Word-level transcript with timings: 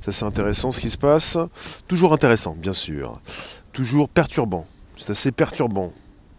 Ça 0.00 0.12
c'est 0.12 0.24
intéressant 0.24 0.70
ce 0.70 0.80
qui 0.80 0.90
se 0.90 0.98
passe. 0.98 1.38
Toujours 1.88 2.12
intéressant, 2.12 2.54
bien 2.58 2.72
sûr. 2.72 3.20
Toujours 3.72 4.08
perturbant. 4.08 4.66
C'est 4.96 5.10
assez 5.10 5.32
perturbant, 5.32 5.92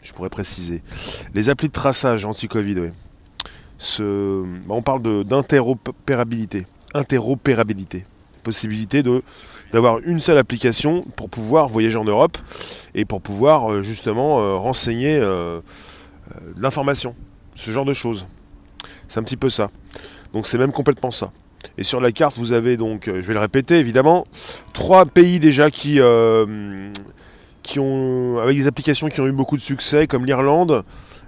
je 0.03 0.13
pourrais 0.13 0.29
préciser. 0.29 0.83
Les 1.33 1.49
applis 1.49 1.67
de 1.67 1.73
traçage 1.73 2.25
anti-Covid, 2.25 2.91
bah, 3.99 4.75
on 4.75 4.81
parle 4.81 5.23
d'interopérabilité. 5.23 6.65
Interopérabilité. 6.93 8.05
Possibilité 8.43 9.03
d'avoir 9.71 9.99
une 9.99 10.19
seule 10.19 10.37
application 10.37 11.05
pour 11.15 11.29
pouvoir 11.29 11.67
voyager 11.67 11.97
en 11.97 12.03
Europe 12.03 12.37
et 12.95 13.05
pour 13.05 13.21
pouvoir 13.21 13.71
euh, 13.71 13.81
justement 13.81 14.41
euh, 14.41 14.55
renseigner 14.55 15.15
euh, 15.15 15.61
de 16.55 16.61
l'information, 16.61 17.15
ce 17.55 17.71
genre 17.71 17.85
de 17.85 17.93
choses. 17.93 18.25
C'est 19.07 19.19
un 19.19 19.23
petit 19.23 19.37
peu 19.37 19.49
ça. 19.49 19.69
Donc 20.33 20.47
c'est 20.47 20.57
même 20.57 20.71
complètement 20.71 21.11
ça. 21.11 21.31
Et 21.77 21.83
sur 21.83 22.01
la 22.01 22.11
carte, 22.11 22.37
vous 22.37 22.53
avez 22.53 22.77
donc, 22.77 23.05
je 23.05 23.27
vais 23.27 23.33
le 23.33 23.39
répéter 23.39 23.77
évidemment, 23.77 24.25
trois 24.73 25.05
pays 25.05 25.39
déjà 25.39 25.69
qui, 25.69 25.99
qui 27.63 27.79
ont, 27.79 28.39
avec 28.39 28.57
des 28.57 28.67
applications 28.67 29.07
qui 29.09 29.21
ont 29.21 29.27
eu 29.27 29.31
beaucoup 29.31 29.57
de 29.57 29.61
succès, 29.61 30.07
comme 30.07 30.25
l'Irlande, 30.25 30.83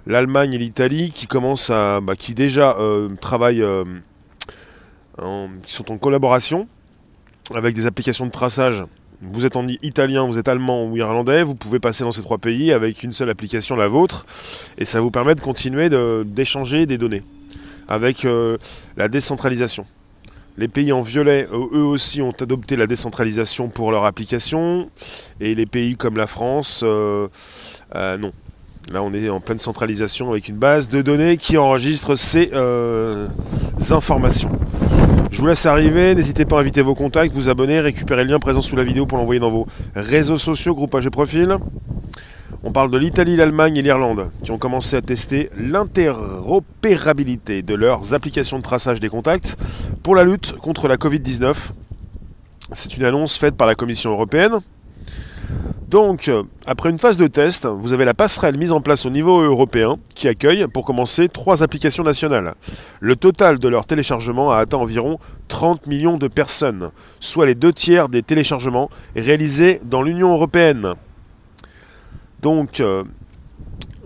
l'Allemagne 0.06 0.54
et 0.54 0.58
l'Italie, 0.58 1.12
qui 1.12 1.26
commencent 1.26 1.70
à, 1.70 2.00
bah, 2.00 2.16
qui 2.16 2.34
déjà 2.34 2.76
travaillent, 3.20 3.64
qui 5.64 5.72
sont 5.72 5.92
en 5.92 5.98
collaboration 5.98 6.68
avec 7.54 7.74
des 7.74 7.86
applications 7.86 8.26
de 8.26 8.30
traçage. 8.30 8.84
Vous 9.22 9.46
êtes 9.46 9.56
en 9.56 9.66
italien, 9.82 10.26
vous 10.26 10.38
êtes 10.38 10.48
allemand 10.48 10.84
ou 10.86 10.96
irlandais, 10.96 11.42
vous 11.42 11.54
pouvez 11.54 11.78
passer 11.78 12.04
dans 12.04 12.12
ces 12.12 12.22
trois 12.22 12.38
pays 12.38 12.72
avec 12.72 13.02
une 13.02 13.12
seule 13.12 13.30
application, 13.30 13.76
la 13.76 13.88
vôtre, 13.88 14.26
et 14.76 14.84
ça 14.84 15.00
vous 15.00 15.10
permet 15.10 15.34
de 15.34 15.40
continuer 15.40 15.88
d'échanger 16.24 16.86
des 16.86 16.98
données 16.98 17.22
avec 17.88 18.24
euh, 18.24 18.58
la 18.96 19.08
décentralisation. 19.08 19.84
Les 20.56 20.68
pays 20.68 20.92
en 20.92 21.00
violet, 21.00 21.48
eux 21.52 21.82
aussi, 21.82 22.22
ont 22.22 22.34
adopté 22.40 22.76
la 22.76 22.86
décentralisation 22.86 23.68
pour 23.68 23.90
leur 23.90 24.04
application, 24.04 24.88
et 25.40 25.54
les 25.54 25.66
pays 25.66 25.96
comme 25.96 26.16
la 26.16 26.28
France, 26.28 26.82
euh, 26.84 27.26
euh, 27.94 28.16
non. 28.16 28.32
Là, 28.92 29.02
on 29.02 29.12
est 29.14 29.28
en 29.30 29.40
pleine 29.40 29.58
centralisation 29.58 30.30
avec 30.30 30.48
une 30.48 30.56
base 30.56 30.88
de 30.88 31.00
données 31.00 31.38
qui 31.38 31.56
enregistre 31.56 32.14
ces 32.14 32.50
informations. 33.90 34.50
Je 35.34 35.40
vous 35.40 35.48
laisse 35.48 35.66
arriver, 35.66 36.14
n'hésitez 36.14 36.44
pas 36.44 36.58
à 36.58 36.60
inviter 36.60 36.80
vos 36.80 36.94
contacts, 36.94 37.34
vous 37.34 37.48
abonner, 37.48 37.80
récupérer 37.80 38.22
le 38.22 38.30
lien 38.30 38.38
présent 38.38 38.60
sous 38.60 38.76
la 38.76 38.84
vidéo 38.84 39.04
pour 39.04 39.18
l'envoyer 39.18 39.40
dans 39.40 39.50
vos 39.50 39.66
réseaux 39.96 40.36
sociaux, 40.36 40.76
groupages 40.76 41.06
et 41.06 41.10
profils. 41.10 41.56
On 42.66 42.72
parle 42.72 42.90
de 42.90 42.96
l'Italie, 42.96 43.36
l'Allemagne 43.36 43.76
et 43.76 43.82
l'Irlande 43.82 44.30
qui 44.42 44.50
ont 44.50 44.56
commencé 44.56 44.96
à 44.96 45.02
tester 45.02 45.50
l'interopérabilité 45.58 47.60
de 47.60 47.74
leurs 47.74 48.14
applications 48.14 48.56
de 48.56 48.62
traçage 48.62 49.00
des 49.00 49.10
contacts 49.10 49.58
pour 50.02 50.16
la 50.16 50.24
lutte 50.24 50.54
contre 50.54 50.88
la 50.88 50.96
Covid-19. 50.96 51.54
C'est 52.72 52.96
une 52.96 53.04
annonce 53.04 53.36
faite 53.36 53.54
par 53.54 53.66
la 53.66 53.74
Commission 53.74 54.12
européenne 54.12 54.60
donc, 55.88 56.28
après 56.66 56.90
une 56.90 56.98
phase 56.98 57.18
de 57.18 57.28
test, 57.28 57.66
vous 57.66 57.92
avez 57.92 58.04
la 58.04 58.14
passerelle 58.14 58.56
mise 58.56 58.72
en 58.72 58.80
place 58.80 59.06
au 59.06 59.10
niveau 59.10 59.40
européen 59.40 59.98
qui 60.16 60.26
accueille, 60.26 60.66
pour 60.66 60.84
commencer, 60.84 61.28
trois 61.28 61.62
applications 61.62 62.02
nationales. 62.02 62.54
Le 62.98 63.14
total 63.14 63.60
de 63.60 63.68
leur 63.68 63.86
téléchargement 63.86 64.50
a 64.50 64.56
atteint 64.56 64.78
environ 64.78 65.20
30 65.46 65.86
millions 65.86 66.16
de 66.16 66.26
personnes, 66.26 66.90
soit 67.20 67.46
les 67.46 67.54
deux 67.54 67.72
tiers 67.72 68.08
des 68.08 68.24
téléchargements 68.24 68.90
réalisés 69.14 69.80
dans 69.84 70.02
l'Union 70.02 70.32
européenne. 70.32 70.94
Donc, 72.44 72.80
euh, 72.80 73.04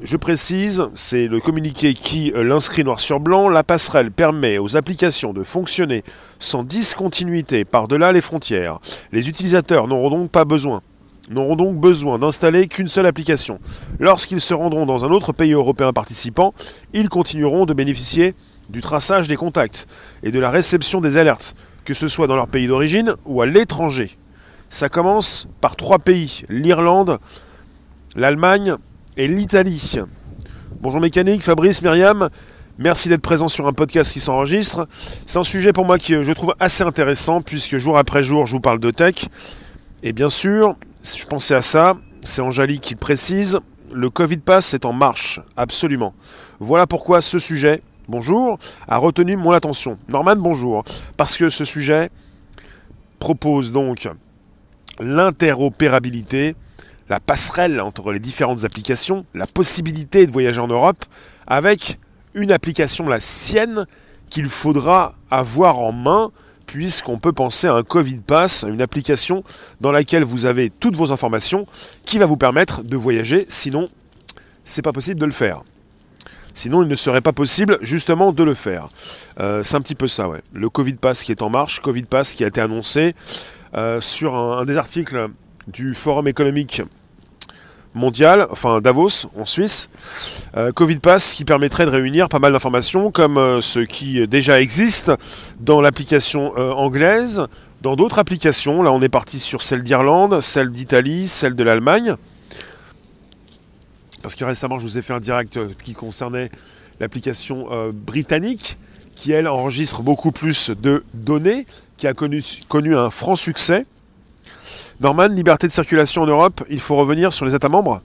je 0.00 0.16
précise, 0.16 0.84
c'est 0.94 1.26
le 1.26 1.40
communiqué 1.40 1.92
qui 1.92 2.30
euh, 2.36 2.44
l'inscrit 2.44 2.84
noir 2.84 3.00
sur 3.00 3.18
blanc. 3.18 3.48
La 3.48 3.64
passerelle 3.64 4.12
permet 4.12 4.58
aux 4.58 4.76
applications 4.76 5.32
de 5.32 5.42
fonctionner 5.42 6.04
sans 6.38 6.62
discontinuité 6.62 7.64
par-delà 7.64 8.12
les 8.12 8.20
frontières. 8.20 8.78
Les 9.10 9.28
utilisateurs 9.28 9.88
n'auront 9.88 10.10
donc 10.10 10.30
pas 10.30 10.44
besoin 10.44 10.82
n'auront 11.30 11.56
donc 11.56 11.76
besoin 11.78 12.18
d'installer 12.18 12.68
qu'une 12.68 12.86
seule 12.86 13.04
application. 13.04 13.58
Lorsqu'ils 13.98 14.40
se 14.40 14.54
rendront 14.54 14.86
dans 14.86 15.04
un 15.04 15.10
autre 15.10 15.32
pays 15.32 15.52
européen 15.52 15.92
participant, 15.92 16.54
ils 16.94 17.10
continueront 17.10 17.66
de 17.66 17.74
bénéficier 17.74 18.34
du 18.70 18.80
traçage 18.80 19.28
des 19.28 19.36
contacts 19.36 19.86
et 20.22 20.30
de 20.30 20.38
la 20.38 20.48
réception 20.48 21.02
des 21.02 21.18
alertes, 21.18 21.54
que 21.84 21.92
ce 21.92 22.08
soit 22.08 22.28
dans 22.28 22.36
leur 22.36 22.48
pays 22.48 22.66
d'origine 22.66 23.14
ou 23.26 23.42
à 23.42 23.46
l'étranger. 23.46 24.16
Ça 24.70 24.88
commence 24.88 25.48
par 25.60 25.76
trois 25.76 25.98
pays, 25.98 26.44
l'Irlande, 26.48 27.18
l'Allemagne 28.18 28.74
et 29.16 29.28
l'Italie. 29.28 29.94
Bonjour 30.80 31.00
mécanique, 31.00 31.40
Fabrice, 31.42 31.82
Myriam, 31.82 32.28
merci 32.76 33.08
d'être 33.08 33.22
présent 33.22 33.46
sur 33.46 33.68
un 33.68 33.72
podcast 33.72 34.12
qui 34.12 34.18
s'enregistre. 34.18 34.88
C'est 35.24 35.38
un 35.38 35.44
sujet 35.44 35.72
pour 35.72 35.84
moi 35.84 35.98
qui 35.98 36.20
je 36.24 36.32
trouve 36.32 36.52
assez 36.58 36.82
intéressant 36.82 37.42
puisque 37.42 37.76
jour 37.76 37.96
après 37.96 38.24
jour 38.24 38.44
je 38.44 38.56
vous 38.56 38.60
parle 38.60 38.80
de 38.80 38.90
tech. 38.90 39.26
Et 40.02 40.12
bien 40.12 40.30
sûr, 40.30 40.74
je 41.04 41.24
pensais 41.26 41.54
à 41.54 41.62
ça, 41.62 41.96
c'est 42.24 42.42
Angélique 42.42 42.80
qui 42.80 42.94
le 42.94 42.98
précise, 42.98 43.60
le 43.92 44.10
Covid 44.10 44.38
Pass 44.38 44.74
est 44.74 44.84
en 44.84 44.92
marche, 44.92 45.40
absolument. 45.56 46.12
Voilà 46.58 46.88
pourquoi 46.88 47.20
ce 47.20 47.38
sujet, 47.38 47.82
bonjour, 48.08 48.58
a 48.88 48.96
retenu 48.96 49.36
mon 49.36 49.52
attention. 49.52 49.96
Norman, 50.08 50.34
bonjour, 50.34 50.82
parce 51.16 51.36
que 51.36 51.50
ce 51.50 51.64
sujet 51.64 52.10
propose 53.20 53.70
donc 53.70 54.08
l'interopérabilité, 54.98 56.56
la 57.08 57.20
passerelle 57.20 57.80
entre 57.80 58.12
les 58.12 58.18
différentes 58.18 58.64
applications, 58.64 59.24
la 59.34 59.46
possibilité 59.46 60.26
de 60.26 60.32
voyager 60.32 60.60
en 60.60 60.68
Europe 60.68 61.04
avec 61.46 61.98
une 62.34 62.52
application, 62.52 63.06
la 63.06 63.20
sienne, 63.20 63.86
qu'il 64.30 64.48
faudra 64.48 65.14
avoir 65.30 65.78
en 65.78 65.92
main 65.92 66.30
puisqu'on 66.66 67.18
peut 67.18 67.32
penser 67.32 67.66
à 67.66 67.72
un 67.72 67.82
Covid 67.82 68.20
Pass, 68.20 68.64
une 68.68 68.82
application 68.82 69.42
dans 69.80 69.90
laquelle 69.90 70.22
vous 70.22 70.44
avez 70.44 70.68
toutes 70.68 70.96
vos 70.96 71.12
informations 71.12 71.66
qui 72.04 72.18
va 72.18 72.26
vous 72.26 72.36
permettre 72.36 72.82
de 72.82 72.96
voyager, 72.96 73.46
sinon 73.48 73.88
c'est 74.64 74.82
pas 74.82 74.92
possible 74.92 75.18
de 75.18 75.24
le 75.24 75.32
faire. 75.32 75.62
Sinon, 76.52 76.82
il 76.82 76.88
ne 76.88 76.94
serait 76.94 77.20
pas 77.20 77.32
possible 77.32 77.78
justement 77.82 78.32
de 78.32 78.42
le 78.42 78.54
faire. 78.54 78.88
Euh, 79.38 79.62
c'est 79.62 79.76
un 79.76 79.80
petit 79.80 79.94
peu 79.94 80.08
ça, 80.08 80.28
ouais. 80.28 80.42
Le 80.52 80.68
Covid 80.68 80.94
Pass 80.94 81.22
qui 81.22 81.30
est 81.30 81.40
en 81.40 81.50
marche, 81.50 81.80
Covid 81.80 82.02
Pass 82.02 82.34
qui 82.34 82.42
a 82.42 82.48
été 82.48 82.60
annoncé 82.60 83.14
euh, 83.74 84.00
sur 84.00 84.34
un, 84.34 84.64
des 84.64 84.76
articles 84.76 85.28
du 85.68 85.94
Forum 85.94 86.26
économique 86.26 86.82
mondial, 87.94 88.46
enfin 88.50 88.80
Davos 88.80 89.26
en 89.36 89.46
Suisse, 89.46 89.88
euh, 90.56 90.72
Covid 90.72 90.96
Pass 90.96 91.34
qui 91.34 91.44
permettrait 91.44 91.86
de 91.86 91.90
réunir 91.90 92.28
pas 92.28 92.38
mal 92.38 92.52
d'informations 92.52 93.10
comme 93.10 93.38
euh, 93.38 93.60
ce 93.60 93.80
qui 93.80 94.26
déjà 94.28 94.60
existe 94.60 95.12
dans 95.60 95.80
l'application 95.80 96.52
euh, 96.56 96.72
anglaise, 96.72 97.42
dans 97.82 97.96
d'autres 97.96 98.18
applications. 98.18 98.82
Là 98.82 98.92
on 98.92 99.00
est 99.00 99.08
parti 99.08 99.38
sur 99.38 99.62
celle 99.62 99.82
d'Irlande, 99.82 100.40
celle 100.40 100.70
d'Italie, 100.70 101.26
celle 101.26 101.54
de 101.54 101.64
l'Allemagne. 101.64 102.14
Parce 104.22 104.34
que 104.34 104.44
récemment 104.44 104.78
je 104.78 104.84
vous 104.84 104.98
ai 104.98 105.02
fait 105.02 105.14
un 105.14 105.20
direct 105.20 105.58
qui 105.82 105.94
concernait 105.94 106.50
l'application 107.00 107.68
britannique 107.92 108.76
qui 109.18 109.32
elle 109.32 109.48
enregistre 109.48 110.02
beaucoup 110.02 110.30
plus 110.30 110.70
de 110.70 111.02
données, 111.12 111.66
qui 111.96 112.06
a 112.06 112.14
connu, 112.14 112.40
connu 112.68 112.96
un 112.96 113.10
franc 113.10 113.34
succès. 113.34 113.84
Norman, 115.00 115.28
liberté 115.28 115.68
de 115.68 115.72
circulation 115.72 116.22
en 116.22 116.26
Europe, 116.26 116.64
il 116.68 116.80
faut 116.80 116.96
revenir 116.96 117.32
sur 117.32 117.46
les 117.46 117.54
États 117.54 117.68
membres. 117.68 118.02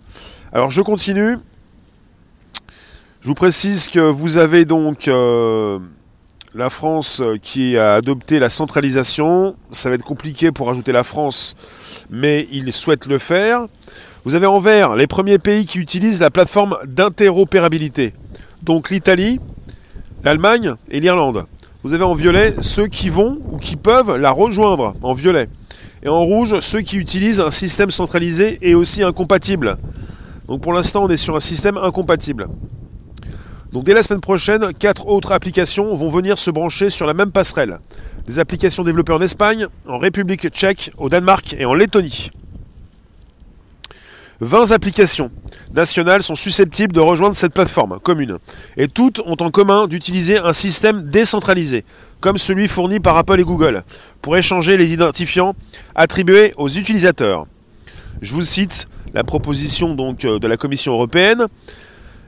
Alors 0.52 0.70
je 0.70 0.82
continue. 0.82 1.38
Je 3.22 3.28
vous 3.28 3.34
précise 3.34 3.88
que 3.88 4.00
vous 4.00 4.38
avez 4.38 4.66
donc 4.66 5.08
euh, 5.08 5.80
la 6.54 6.70
France 6.70 7.24
qui 7.42 7.78
a 7.78 7.96
adopté 7.96 8.38
la 8.38 8.50
centralisation. 8.50 9.56
Ça 9.72 9.90
va 9.90 9.96
être 9.96 10.04
compliqué 10.04 10.52
pour 10.52 10.70
ajouter 10.70 10.92
la 10.92 11.04
France, 11.04 11.56
mais 12.12 12.48
il 12.52 12.72
souhaite 12.72 13.08
le 13.08 13.18
faire. 13.18 13.66
Vous 14.24 14.36
avez 14.36 14.46
en 14.46 14.60
vert 14.60 14.96
les 14.96 15.08
premiers 15.08 15.40
pays 15.40 15.66
qui 15.66 15.80
utilisent 15.80 16.20
la 16.20 16.30
plateforme 16.30 16.78
d'interopérabilité. 16.86 18.14
Donc 18.62 18.92
l'Italie, 18.92 19.40
l'Allemagne 20.24 20.76
et 20.92 21.00
l'Irlande. 21.00 21.46
Vous 21.82 21.94
avez 21.94 22.04
en 22.04 22.14
violet 22.14 22.54
ceux 22.62 22.88
qui 22.88 23.10
vont 23.10 23.40
ou 23.50 23.58
qui 23.58 23.78
peuvent 23.78 24.16
la 24.16 24.30
rejoindre 24.30 24.94
en 25.02 25.14
violet. 25.14 25.50
Et 26.04 26.10
en 26.10 26.22
rouge, 26.22 26.60
ceux 26.60 26.82
qui 26.82 26.98
utilisent 26.98 27.40
un 27.40 27.50
système 27.50 27.90
centralisé 27.90 28.60
et 28.62 28.76
aussi 28.76 29.04
incompatible. 29.04 29.78
Donc 30.48 30.62
pour 30.62 30.74
l'instant, 30.74 31.06
on 31.06 31.10
est 31.10 31.18
sur 31.18 31.36
un 31.36 31.40
système 31.40 31.78
incompatible. 31.78 32.48
Donc 33.72 33.86
dès 33.86 33.94
la 33.94 34.04
semaine 34.04 34.22
prochaine, 34.22 34.74
quatre 34.74 35.08
autres 35.08 35.32
applications 35.32 35.96
vont 35.96 36.10
venir 36.10 36.38
se 36.38 36.52
brancher 36.52 36.90
sur 36.90 37.08
la 37.08 37.14
même 37.14 37.32
passerelle. 37.32 37.80
Des 38.28 38.40
applications 38.40 38.84
développées 38.84 39.14
en 39.14 39.22
Espagne, 39.22 39.68
en 39.88 39.98
République 39.98 40.50
tchèque, 40.50 40.92
au 40.98 41.08
Danemark 41.10 41.56
et 41.58 41.66
en 41.66 41.74
Lettonie. 41.74 42.30
20 44.42 44.72
applications 44.72 45.32
nationales 45.74 46.22
sont 46.22 46.36
susceptibles 46.36 46.94
de 46.94 47.00
rejoindre 47.00 47.36
cette 47.36 47.54
plateforme 47.54 48.00
commune. 48.00 48.40
Et 48.76 48.90
toutes 48.90 49.22
ont 49.22 49.38
en 49.40 49.50
commun 49.50 49.88
d'utiliser 49.88 50.38
un 50.38 50.54
système 50.54 51.10
décentralisé, 51.10 51.86
comme 52.24 52.38
celui 52.38 52.70
fourni 52.70 53.02
par 53.02 53.18
Apple 53.18 53.42
et 53.42 53.44
Google, 53.44 53.84
pour 54.22 54.38
échanger 54.38 54.78
les 54.78 54.94
identifiants 54.94 55.56
attribués 55.94 56.54
aux 56.56 56.70
utilisateurs. 56.70 57.48
Je 58.22 58.34
vous 58.34 58.42
cite 58.42 58.88
la 59.14 59.26
proposition 59.26 59.94
euh, 60.24 60.40
de 60.40 60.48
la 60.48 60.56
Commission 60.56 60.94
européenne. 60.94 61.48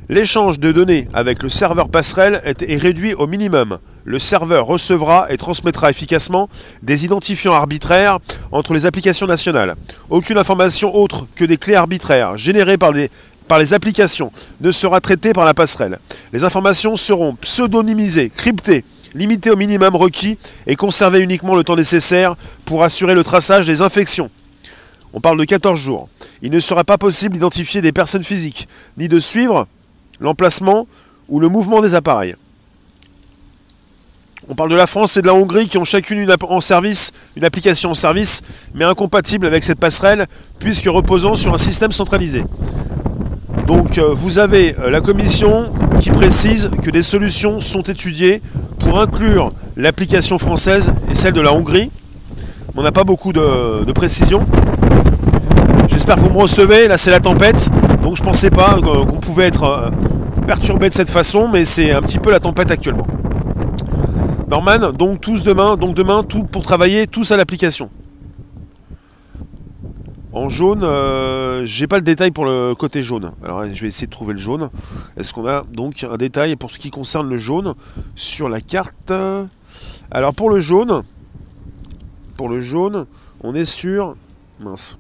L'échange 0.09 0.59
de 0.59 0.73
données 0.73 1.07
avec 1.13 1.41
le 1.41 1.47
serveur 1.47 1.87
passerelle 1.87 2.41
est 2.43 2.75
réduit 2.75 3.13
au 3.13 3.25
minimum. 3.25 3.79
le 4.03 4.19
serveur 4.19 4.65
recevra 4.65 5.27
et 5.29 5.37
transmettra 5.37 5.89
efficacement 5.89 6.49
des 6.83 7.05
identifiants 7.05 7.53
arbitraires 7.53 8.19
entre 8.51 8.73
les 8.73 8.85
applications 8.85 9.27
nationales. 9.27 9.75
Aucune 10.09 10.37
information 10.37 10.93
autre 10.93 11.25
que 11.35 11.45
des 11.45 11.57
clés 11.57 11.75
arbitraires 11.75 12.35
générées 12.35 12.77
par 12.77 12.91
les 12.91 13.73
applications 13.73 14.33
ne 14.59 14.71
sera 14.71 14.99
traitée 14.99 15.31
par 15.31 15.45
la 15.45 15.53
passerelle. 15.53 15.99
Les 16.33 16.43
informations 16.43 16.97
seront 16.97 17.35
pseudonymisées, 17.35 18.29
cryptées, 18.29 18.83
limitées 19.15 19.49
au 19.49 19.55
minimum 19.55 19.95
requis 19.95 20.37
et 20.67 20.75
conservées 20.75 21.21
uniquement 21.21 21.55
le 21.55 21.63
temps 21.63 21.75
nécessaire 21.75 22.35
pour 22.65 22.83
assurer 22.83 23.15
le 23.15 23.23
traçage 23.23 23.65
des 23.65 23.81
infections. 23.81 24.29
On 25.13 25.21
parle 25.21 25.39
de 25.39 25.45
14 25.45 25.79
jours. 25.79 26.09
Il 26.41 26.51
ne 26.51 26.59
sera 26.59 26.83
pas 26.83 26.97
possible 26.97 27.33
d'identifier 27.33 27.81
des 27.81 27.93
personnes 27.93 28.23
physiques, 28.23 28.67
ni 28.97 29.07
de 29.07 29.17
suivre 29.17 29.67
l'emplacement 30.19 30.87
ou 31.29 31.39
le 31.39 31.47
mouvement 31.47 31.81
des 31.81 31.95
appareils. 31.95 32.35
On 34.47 34.53
parle 34.53 34.69
de 34.69 34.75
la 34.75 34.85
France 34.85 35.17
et 35.17 35.21
de 35.21 35.27
la 35.27 35.33
Hongrie 35.33 35.67
qui 35.67 35.77
ont 35.79 35.85
chacune 35.85 36.19
une, 36.19 36.35
en 36.41 36.59
service, 36.59 37.13
une 37.35 37.45
application 37.45 37.91
en 37.91 37.93
service, 37.95 38.41
mais 38.75 38.85
incompatible 38.85 39.47
avec 39.47 39.63
cette 39.63 39.79
passerelle, 39.79 40.27
puisque 40.59 40.85
reposant 40.85 41.33
sur 41.33 41.53
un 41.53 41.57
système 41.57 41.91
centralisé. 41.91 42.43
Donc 43.65 43.97
euh, 43.97 44.09
vous 44.13 44.37
avez 44.37 44.75
euh, 44.77 44.91
la 44.91 45.01
commission 45.01 45.71
qui 45.99 46.11
précise 46.11 46.69
que 46.83 46.91
des 46.91 47.01
solutions 47.01 47.59
sont 47.59 47.81
étudiées 47.81 48.41
pour 48.79 48.99
inclure 48.99 49.51
l'application 49.75 50.37
française 50.37 50.91
et 51.09 51.15
celle 51.15 51.33
de 51.33 51.41
la 51.41 51.53
Hongrie. 51.53 51.91
On 52.75 52.83
n'a 52.83 52.91
pas 52.91 53.03
beaucoup 53.03 53.33
de, 53.33 53.83
de 53.85 53.91
précision. 53.91 54.45
J'espère 55.89 56.15
que 56.15 56.21
vous 56.21 56.29
me 56.29 56.41
recevez. 56.41 56.87
Là, 56.87 56.97
c'est 56.97 57.11
la 57.11 57.19
tempête. 57.19 57.69
Donc, 58.03 58.17
je 58.17 58.23
pensais 58.23 58.49
pas 58.49 58.77
euh, 58.77 59.05
qu'on 59.05 59.17
pouvait 59.17 59.45
être 59.47 59.91
perturbé 60.45 60.89
de 60.89 60.93
cette 60.93 61.09
façon, 61.09 61.47
mais 61.51 61.65
c'est 61.65 61.91
un 61.91 62.01
petit 62.01 62.19
peu 62.19 62.31
la 62.31 62.39
tempête 62.39 62.69
actuellement. 62.69 63.07
Norman, 64.47 64.91
donc 64.91 65.21
tous 65.21 65.43
demain, 65.43 65.75
donc 65.75 65.95
demain, 65.95 66.23
tout 66.23 66.43
pour 66.43 66.63
travailler, 66.63 67.07
tous 67.07 67.31
à 67.31 67.37
l'application. 67.37 67.89
En 70.35 70.49
jaune, 70.49 70.83
euh, 70.83 71.65
j'ai 71.65 71.87
pas 71.87 71.95
le 71.95 72.01
détail 72.01 72.31
pour 72.31 72.43
le 72.43 72.75
côté 72.75 73.01
jaune. 73.01 73.31
Alors 73.41 73.63
je 73.73 73.79
vais 73.79 73.87
essayer 73.87 74.05
de 74.05 74.11
trouver 74.11 74.33
le 74.33 74.39
jaune. 74.39 74.69
Est-ce 75.15 75.33
qu'on 75.33 75.47
a 75.47 75.63
donc 75.63 76.03
un 76.03 76.17
détail 76.17 76.57
pour 76.57 76.71
ce 76.71 76.77
qui 76.77 76.91
concerne 76.91 77.29
le 77.29 77.37
jaune 77.37 77.73
sur 78.15 78.49
la 78.49 78.59
carte? 78.59 79.13
Alors 80.11 80.33
pour 80.33 80.49
le 80.49 80.59
jaune, 80.59 81.03
pour 82.35 82.49
le 82.49 82.59
jaune, 82.59 83.05
on 83.45 83.55
est 83.55 83.63
sur 83.63 84.17
mince. 84.59 84.99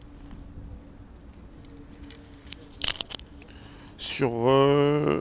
Sur 3.97 4.31
euh, 4.47 5.19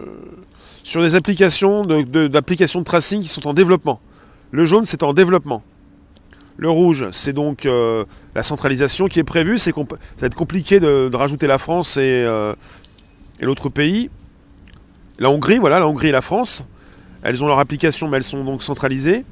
sur 0.84 1.02
des 1.02 1.16
applications 1.16 1.82
d'applications 1.82 2.80
de, 2.80 2.84
tracing 2.84 3.22
qui 3.22 3.28
sont 3.28 3.48
en 3.48 3.52
développement. 3.52 3.98
Le 4.52 4.64
jaune, 4.64 4.84
c'est 4.84 5.02
en 5.02 5.12
développement. 5.12 5.64
Le 6.56 6.70
rouge, 6.70 7.06
c'est 7.10 7.32
donc 7.32 7.66
euh, 7.66 8.04
la 8.34 8.42
centralisation 8.42 9.06
qui 9.06 9.18
est 9.18 9.24
prévue. 9.24 9.58
C'est 9.58 9.72
ça 9.72 9.84
va 10.20 10.26
être 10.26 10.36
compliqué 10.36 10.78
de, 10.78 11.10
rajouter 11.14 11.46
la 11.46 11.58
France 11.58 11.96
euh, 11.98 12.54
et, 13.40 13.44
l'autre 13.44 13.68
pays. 13.68 14.08
La 15.18 15.30
Hongrie, 15.30 15.58
voilà, 15.58 15.80
la 15.80 15.88
Hongrie 15.88 16.08
et 16.08 16.12
la 16.12 16.22
France. 16.22 16.66
Elles 17.22 17.42
ont 17.42 17.48
leur 17.48 17.58
application, 17.58 18.08
mais 18.08 18.18
elles 18.18 18.22
sont 18.22 18.44
donc 18.44 18.62
centralisées. 18.62 19.24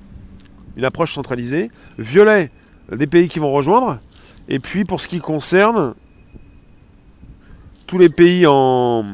Une 0.77 0.85
approche 0.85 1.13
centralisée. 1.13 1.71
Violet, 1.99 2.51
des 2.91 3.07
pays 3.07 3.29
qui 3.29 3.39
vont 3.39 3.53
rejoindre. 3.53 4.01
Et 4.49 4.59
puis 4.59 4.85
pour 4.85 5.01
ce 5.01 5.07
qui 5.07 5.21
concerne 5.21 5.95
tous 7.87 7.99
les 7.99 8.09
pays 8.09 8.47
en. 8.49 9.05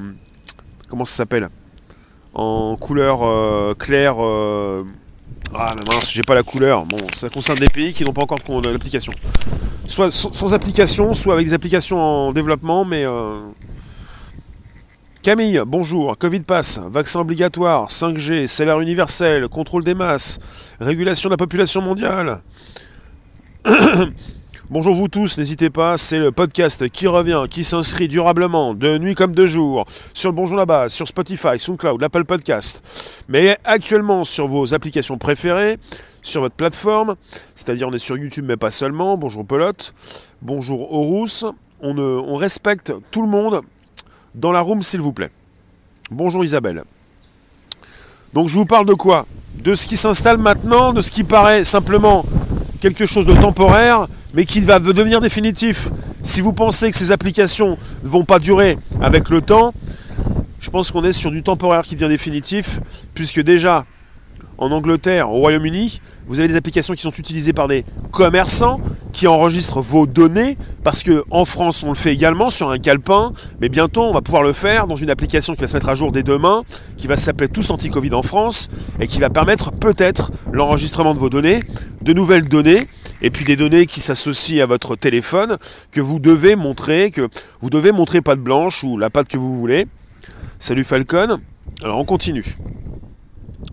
Comment 0.88 1.04
ça 1.04 1.16
s'appelle? 1.16 1.48
En 2.32 2.76
couleur 2.76 3.20
euh, 3.22 3.74
claire 3.74 4.16
ah 5.54 5.70
mais 5.78 5.94
mince, 5.94 6.12
j'ai 6.12 6.22
pas 6.22 6.34
la 6.34 6.42
couleur. 6.42 6.84
Bon, 6.84 6.98
ça 7.14 7.28
concerne 7.28 7.58
des 7.58 7.68
pays 7.68 7.92
qui 7.92 8.04
n'ont 8.04 8.12
pas 8.12 8.22
encore 8.22 8.38
l'application. 8.64 9.12
Soit 9.86 10.10
sans 10.10 10.54
application, 10.54 11.12
soit 11.12 11.34
avec 11.34 11.46
des 11.46 11.54
applications 11.54 11.98
en 12.00 12.32
développement, 12.32 12.84
mais... 12.84 13.04
Euh, 13.04 13.40
Camille, 15.22 15.60
bonjour. 15.66 16.16
Covid 16.16 16.40
pass, 16.40 16.80
vaccin 16.88 17.20
obligatoire, 17.20 17.88
5G, 17.88 18.46
salaire 18.46 18.80
universel, 18.80 19.48
contrôle 19.48 19.82
des 19.84 19.94
masses, 19.94 20.38
régulation 20.80 21.28
de 21.28 21.34
la 21.34 21.36
population 21.36 21.82
mondiale. 21.82 22.40
Bonjour 24.70 24.94
vous 24.94 25.08
tous, 25.08 25.38
n'hésitez 25.38 25.70
pas, 25.70 25.96
c'est 25.96 26.18
le 26.18 26.30
podcast 26.30 26.90
qui 26.90 27.06
revient, 27.06 27.44
qui 27.48 27.64
s'inscrit 27.64 28.06
durablement, 28.06 28.74
de 28.74 28.98
nuit 28.98 29.14
comme 29.14 29.34
de 29.34 29.46
jour, 29.46 29.86
sur 30.12 30.28
le 30.28 30.36
Bonjour 30.36 30.58
là-bas, 30.58 30.90
sur 30.90 31.08
Spotify, 31.08 31.58
SoundCloud, 31.58 32.02
l'Apple 32.02 32.26
Podcast, 32.26 32.82
mais 33.30 33.56
actuellement 33.64 34.24
sur 34.24 34.46
vos 34.46 34.74
applications 34.74 35.16
préférées, 35.16 35.78
sur 36.20 36.42
votre 36.42 36.54
plateforme, 36.54 37.16
c'est-à-dire 37.54 37.88
on 37.88 37.92
est 37.94 37.98
sur 37.98 38.18
YouTube 38.18 38.44
mais 38.46 38.58
pas 38.58 38.68
seulement, 38.68 39.16
bonjour 39.16 39.46
Pelote, 39.46 39.94
bonjour 40.42 40.92
Horus, 40.92 41.46
on 41.80 42.36
respecte 42.36 42.92
tout 43.10 43.22
le 43.22 43.28
monde 43.28 43.62
dans 44.34 44.52
la 44.52 44.60
room 44.60 44.82
s'il 44.82 45.00
vous 45.00 45.14
plaît. 45.14 45.30
Bonjour 46.10 46.44
Isabelle. 46.44 46.84
Donc 48.34 48.48
je 48.48 48.58
vous 48.58 48.66
parle 48.66 48.84
de 48.84 48.92
quoi? 48.92 49.24
De 49.54 49.72
ce 49.72 49.86
qui 49.86 49.96
s'installe 49.96 50.36
maintenant, 50.36 50.92
de 50.92 51.00
ce 51.00 51.10
qui 51.10 51.24
paraît 51.24 51.64
simplement 51.64 52.26
quelque 52.80 53.06
chose 53.06 53.26
de 53.26 53.34
temporaire, 53.34 54.06
mais 54.34 54.44
qui 54.44 54.60
va 54.60 54.78
devenir 54.78 55.20
définitif. 55.20 55.88
Si 56.22 56.40
vous 56.40 56.52
pensez 56.52 56.90
que 56.90 56.96
ces 56.96 57.12
applications 57.12 57.78
ne 58.02 58.08
vont 58.08 58.24
pas 58.24 58.38
durer 58.38 58.78
avec 59.00 59.30
le 59.30 59.40
temps, 59.40 59.72
je 60.60 60.70
pense 60.70 60.90
qu'on 60.90 61.04
est 61.04 61.12
sur 61.12 61.30
du 61.30 61.42
temporaire 61.42 61.82
qui 61.82 61.94
devient 61.94 62.08
définitif, 62.08 62.80
puisque 63.14 63.40
déjà, 63.40 63.84
en 64.58 64.72
Angleterre, 64.72 65.30
au 65.30 65.38
Royaume-Uni, 65.38 66.00
vous 66.26 66.40
avez 66.40 66.48
des 66.48 66.56
applications 66.56 66.94
qui 66.94 67.02
sont 67.02 67.12
utilisées 67.12 67.52
par 67.52 67.68
des 67.68 67.84
commerçants 68.10 68.80
qui 69.12 69.26
enregistrent 69.26 69.80
vos 69.80 70.06
données, 70.06 70.56
parce 70.84 71.02
qu'en 71.02 71.44
France, 71.44 71.84
on 71.84 71.90
le 71.90 71.94
fait 71.94 72.12
également 72.12 72.50
sur 72.50 72.68
un 72.70 72.78
calepin, 72.78 73.32
mais 73.60 73.68
bientôt, 73.68 74.02
on 74.02 74.12
va 74.12 74.20
pouvoir 74.20 74.42
le 74.42 74.52
faire 74.52 74.86
dans 74.86 74.96
une 74.96 75.10
application 75.10 75.54
qui 75.54 75.60
va 75.60 75.68
se 75.68 75.74
mettre 75.74 75.88
à 75.88 75.94
jour 75.94 76.12
dès 76.12 76.22
demain, 76.22 76.64
qui 76.96 77.06
va 77.06 77.16
s'appeler 77.16 77.48
Tous 77.48 77.70
Anti-Covid 77.70 78.12
en 78.14 78.22
France, 78.22 78.68
et 79.00 79.06
qui 79.06 79.20
va 79.20 79.30
permettre 79.30 79.70
peut-être 79.70 80.32
l'enregistrement 80.52 81.14
de 81.14 81.18
vos 81.18 81.30
données, 81.30 81.62
de 82.02 82.12
nouvelles 82.12 82.48
données, 82.48 82.80
et 83.22 83.30
puis 83.30 83.44
des 83.44 83.56
données 83.56 83.86
qui 83.86 84.00
s'associent 84.00 84.62
à 84.62 84.66
votre 84.66 84.96
téléphone, 84.96 85.56
que 85.92 86.00
vous 86.00 86.18
devez 86.18 86.56
montrer, 86.56 87.10
que 87.10 87.28
vous 87.60 87.70
devez 87.70 87.92
montrer 87.92 88.20
patte 88.20 88.40
blanche 88.40 88.84
ou 88.84 88.98
la 88.98 89.10
patte 89.10 89.28
que 89.28 89.38
vous 89.38 89.56
voulez. 89.56 89.86
Salut 90.58 90.84
Falcon. 90.84 91.38
Alors 91.82 91.98
on 91.98 92.04
continue. 92.04 92.56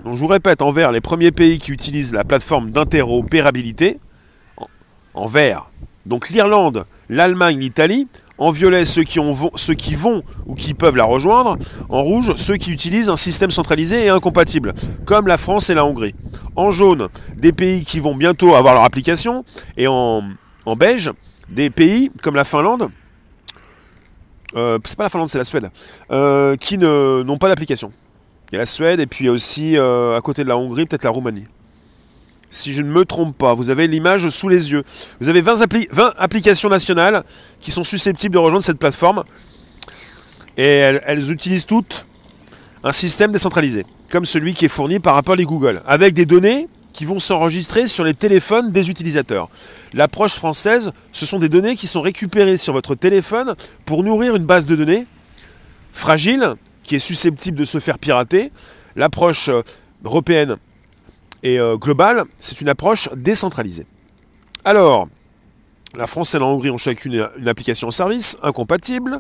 Donc 0.06 0.16
je 0.16 0.20
vous 0.20 0.28
répète, 0.28 0.62
en 0.62 0.70
vert, 0.70 0.92
les 0.92 1.02
premiers 1.02 1.32
pays 1.32 1.58
qui 1.58 1.72
utilisent 1.72 2.14
la 2.14 2.24
plateforme 2.24 2.70
d'interopérabilité, 2.70 3.98
en 5.16 5.26
vert, 5.26 5.72
donc 6.06 6.30
l'Irlande, 6.30 6.86
l'Allemagne, 7.10 7.58
l'Italie, 7.58 8.08
en 8.38 8.52
violet, 8.52 8.86
ceux 8.86 9.02
qui, 9.04 9.18
vont 9.96 10.24
ou 10.46 10.54
qui 10.54 10.76
peuvent 10.76 10.96
la 10.96 11.06
rejoindre. 11.06 11.58
En 11.90 12.04
rouge, 12.04 12.34
ceux 12.36 12.58
qui 12.58 12.72
utilisent 12.72 13.10
un 13.10 13.16
système 13.16 13.50
centralisé 13.50 14.06
et 14.06 14.10
incompatible, 14.10 14.76
comme 15.06 15.26
la 15.26 15.38
France 15.38 15.72
et 15.72 15.74
la 15.74 15.86
Hongrie. 15.86 16.14
En 16.56 16.70
jaune, 16.70 17.08
des 17.36 17.52
pays 17.52 17.84
qui 17.84 18.00
vont 18.00 18.14
bientôt 18.14 18.54
avoir 18.54 18.76
leur 18.76 18.84
application. 18.84 19.44
Et 19.76 19.88
en, 19.88 20.22
beige, 20.78 21.12
des 21.50 21.72
pays 21.72 22.12
comme 22.22 22.36
la 22.36 22.44
Finlande. 22.44 22.90
Euh, 24.56 24.78
c'est 24.84 24.98
pas 24.98 25.04
la 25.04 25.10
Finlande, 25.10 25.30
c'est 25.30 25.40
la 25.40 25.44
Suède. 25.44 25.72
Euh, 26.12 26.56
qui 26.58 26.78
n'ont 26.78 27.38
pas 27.40 27.48
d'application. 27.48 27.92
La 28.58 28.66
Suède 28.66 29.00
et 29.00 29.08
puis 29.08 29.30
aussi 29.30 29.78
euh, 29.78 30.18
à 30.18 30.22
côté 30.22 30.44
de 30.44 30.50
la 30.50 30.58
Hongrie, 30.58 30.86
peut-être 30.86 31.04
la 31.04 31.10
Roumanie 31.10 31.46
si 32.56 32.74
je 32.74 32.82
ne 32.82 32.90
me 32.90 33.06
trompe 33.06 33.38
pas. 33.38 33.54
Vous 33.54 33.70
avez 33.70 33.88
l'image 33.88 34.30
sous 34.30 34.48
les 34.48 34.72
yeux. 34.72 34.84
Vous 35.20 35.30
avez 35.30 35.42
20, 35.42 35.62
applications 36.18 36.70
nationales 36.70 37.24
qui 37.60 37.72
sont 37.72 37.84
susceptibles 37.84 38.34
de 38.34 38.40
rejoindre 38.40 38.64
cette 38.64 38.80
plateforme. 38.80 39.24
Et 40.58 40.64
elles, 40.64 41.32
utilisent 41.32 41.66
toutes 41.66 42.06
un 42.84 42.94
système 42.94 43.32
décentralisé, 43.32 43.86
comme 44.10 44.26
celui 44.26 44.54
qui 44.54 44.66
est 44.66 44.70
fourni 44.70 45.00
par 45.00 45.18
Apple 45.18 45.40
et 45.42 45.44
Google, 45.44 45.82
avec 45.86 46.14
des 46.14 46.26
données 46.26 46.70
qui 46.94 47.04
vont 47.04 47.20
s'enregistrer 47.20 47.88
sur 47.88 48.06
les 48.06 48.14
téléphones 48.14 48.72
des 48.72 48.90
utilisateurs. 48.90 49.50
L'approche 49.94 50.36
française, 50.36 50.92
ce 51.12 51.26
sont 51.26 51.40
des 51.40 51.50
données 51.50 51.76
qui 51.76 51.88
sont 51.88 52.00
récupérées 52.00 52.56
sur 52.56 52.72
votre 52.72 52.96
téléphone 52.96 53.56
pour 53.86 54.04
nourrir 54.04 54.36
une 54.36 54.46
base 54.46 54.66
de 54.66 54.78
données 54.78 55.06
fragile, 55.92 56.54
qui 56.86 56.96
est 56.96 57.00
susceptible 57.00 57.58
de 57.58 57.66
se 57.66 57.80
faire 57.80 58.00
pirater. 58.00 58.52
L'approche 58.96 59.50
euh, 59.50 59.62
européenne 60.06 60.56
et 61.44 61.60
euh, 61.60 61.76
global, 61.76 62.24
c'est 62.40 62.62
une 62.62 62.70
approche 62.70 63.10
décentralisée. 63.14 63.88
Alors, 64.64 65.10
la 65.98 66.08
France 66.08 66.34
et 66.36 66.40
la 66.40 66.46
Hongrie 66.46 66.70
ont 66.70 66.78
chacune 66.78 67.28
une 67.38 67.48
application 67.48 67.90
en 67.90 67.92
service 67.92 68.38
incompatible. 68.42 69.20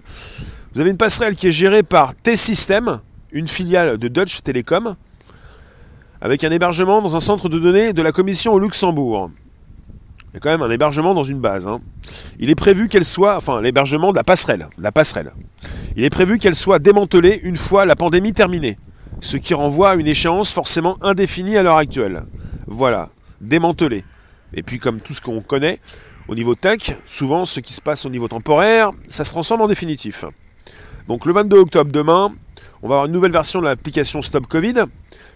Vous 0.74 0.79
avez 0.79 0.91
une 0.91 0.98
passerelle 0.98 1.36
qui 1.36 1.48
est 1.48 1.51
gérée 1.51 1.84
par 1.84 2.13
T-System, 2.15 3.01
une 3.31 3.48
filiale 3.48 3.98
de 3.98 4.07
Deutsche 4.07 4.43
Telekom, 4.43 4.95
avec 6.22 6.43
un 6.43 6.51
hébergement 6.51 7.01
dans 7.01 7.17
un 7.17 7.19
centre 7.19 7.50
de 7.50 7.60
données 7.60 7.93
de 7.93 8.01
la 8.01 8.12
Commission 8.12 8.53
au 8.53 8.60
Luxembourg. 8.60 9.29
Il 10.36 10.39
y 10.39 10.39
a 10.39 10.42
quand 10.42 10.50
même 10.50 10.63
un 10.63 10.70
hébergement 10.70 11.13
dans 11.13 11.24
une 11.24 11.39
base. 11.39 11.65
Hein. 11.65 11.80
Il 12.39 12.50
est 12.50 12.56
prévu 12.56 12.89
qu'elle 12.89 13.06
soit, 13.06 13.38
enfin 13.38 13.62
l'hébergement 13.62 14.12
de 14.12 14.18
la 14.18 14.25
passerelle, 14.25 14.68
la 14.77 14.92
passerelle. 14.92 15.32
Il 15.96 16.04
est 16.04 16.10
prévu 16.10 16.39
qu'elle 16.39 16.56
soit 16.56 16.77
démantelée 16.77 17.39
une 17.44 17.56
fois 17.56 17.86
la 17.86 17.96
pandémie 17.96 18.34
terminée. 18.34 18.75
ce 19.22 19.38
qui 19.38 19.54
renvoie 19.54 19.92
à 19.92 19.96
une 19.96 20.08
échéance 20.08 20.51
forcément 20.51 20.98
indéfinie 21.01 21.56
à 21.56 21.63
l'heure 21.63 21.77
actuelle. 21.77 22.24
Voilà, 22.68 23.12
démantelé. 23.39 24.04
Et 24.54 24.62
puis 24.62 24.77
comme 24.77 25.00
tout 25.00 25.13
ce 25.13 25.22
qu'on 25.22 25.39
connaît, 25.39 25.80
au 26.27 26.36
niveau 26.36 26.54
tech, 26.54 26.98
souvent 27.06 27.46
ce 27.46 27.62
qui 27.62 27.72
se 27.72 27.80
passe 27.80 28.06
au 28.06 28.10
niveau 28.10 28.27
temporaire, 28.27 28.92
ça 29.08 29.24
se 29.24 29.32
transforme 29.32 29.62
en 29.62 29.68
définitif. 29.68 30.25
Donc 31.08 31.25
le 31.25 31.32
22 31.32 31.60
octobre 31.60 31.94
demain, 31.94 32.34
on 32.84 32.89
va 32.89 32.96
avoir 32.96 33.06
une 33.06 33.13
nouvelle 33.13 33.32
version 33.32 33.62
de 33.62 33.68
l'application 33.68 34.22
Stop 34.22 34.48
Covid 34.48 34.84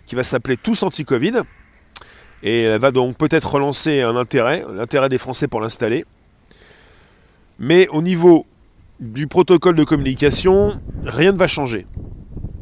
qui 0.05 0.15
va 0.15 0.23
s'appeler 0.23 0.57
Tous 0.57 0.83
Anti-Covid. 0.83 1.43
Et 2.43 2.61
elle 2.63 2.79
va 2.79 2.91
donc 2.91 3.17
peut-être 3.17 3.53
relancer 3.53 4.01
un 4.01 4.15
intérêt, 4.15 4.63
l'intérêt 4.73 5.09
des 5.09 5.17
Français 5.17 5.47
pour 5.47 5.61
l'installer. 5.61 6.05
Mais 7.59 7.87
au 7.89 8.01
niveau 8.01 8.45
du 8.99 9.27
protocole 9.27 9.75
de 9.75 9.83
communication, 9.83 10.79
rien 11.03 11.31
ne 11.31 11.37
va 11.37 11.47
changer. 11.47 11.85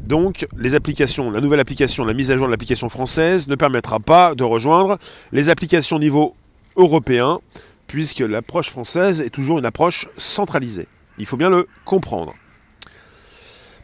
Donc, 0.06 0.46
les 0.56 0.74
applications, 0.74 1.30
la 1.30 1.40
nouvelle 1.40 1.60
application, 1.60 2.04
la 2.04 2.14
mise 2.14 2.30
à 2.30 2.36
jour 2.36 2.46
de 2.46 2.50
l'application 2.50 2.88
française 2.88 3.46
ne 3.46 3.54
permettra 3.54 4.00
pas 4.00 4.34
de 4.34 4.42
rejoindre 4.42 4.98
les 5.32 5.50
applications 5.50 5.96
au 5.96 6.00
niveau 6.00 6.34
européen, 6.76 7.40
puisque 7.86 8.20
l'approche 8.20 8.70
française 8.70 9.20
est 9.20 9.30
toujours 9.30 9.58
une 9.58 9.66
approche 9.66 10.08
centralisée. 10.16 10.86
Il 11.18 11.26
faut 11.26 11.36
bien 11.36 11.50
le 11.50 11.68
comprendre. 11.84 12.34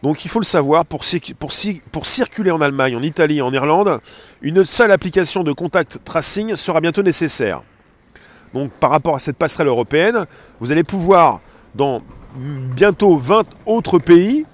Donc 0.05 0.27
il 0.27 0.29
faut 0.29 0.39
le 0.39 0.45
savoir, 0.45 0.85
pour, 0.85 1.03
circuler 1.03 2.51
en 2.51 2.61
Allemagne, 2.61 2.95
en 2.95 3.01
Italie, 3.01 3.41
en 3.41 3.51
Irlande, 3.55 4.01
une 4.43 4.63
seule 4.63 4.91
application 4.91 5.43
de 5.43 5.51
contact 5.51 6.01
tracing 6.05 6.57
sera 6.57 6.83
bientôt 6.83 7.03
nécessaire. 7.03 7.63
Donc 8.53 8.71
par 8.73 8.91
rapport 8.91 9.17
à 9.17 9.19
cette 9.19 9.39
passerelle 9.39 9.69
européenne, 9.69 10.27
vous 10.61 10.73
allez 10.73 10.85
pouvoir, 10.85 11.41
dans 11.75 12.03
bientôt 12.37 13.17
20 13.17 13.47
autres 13.65 13.99
pays, 13.99 14.45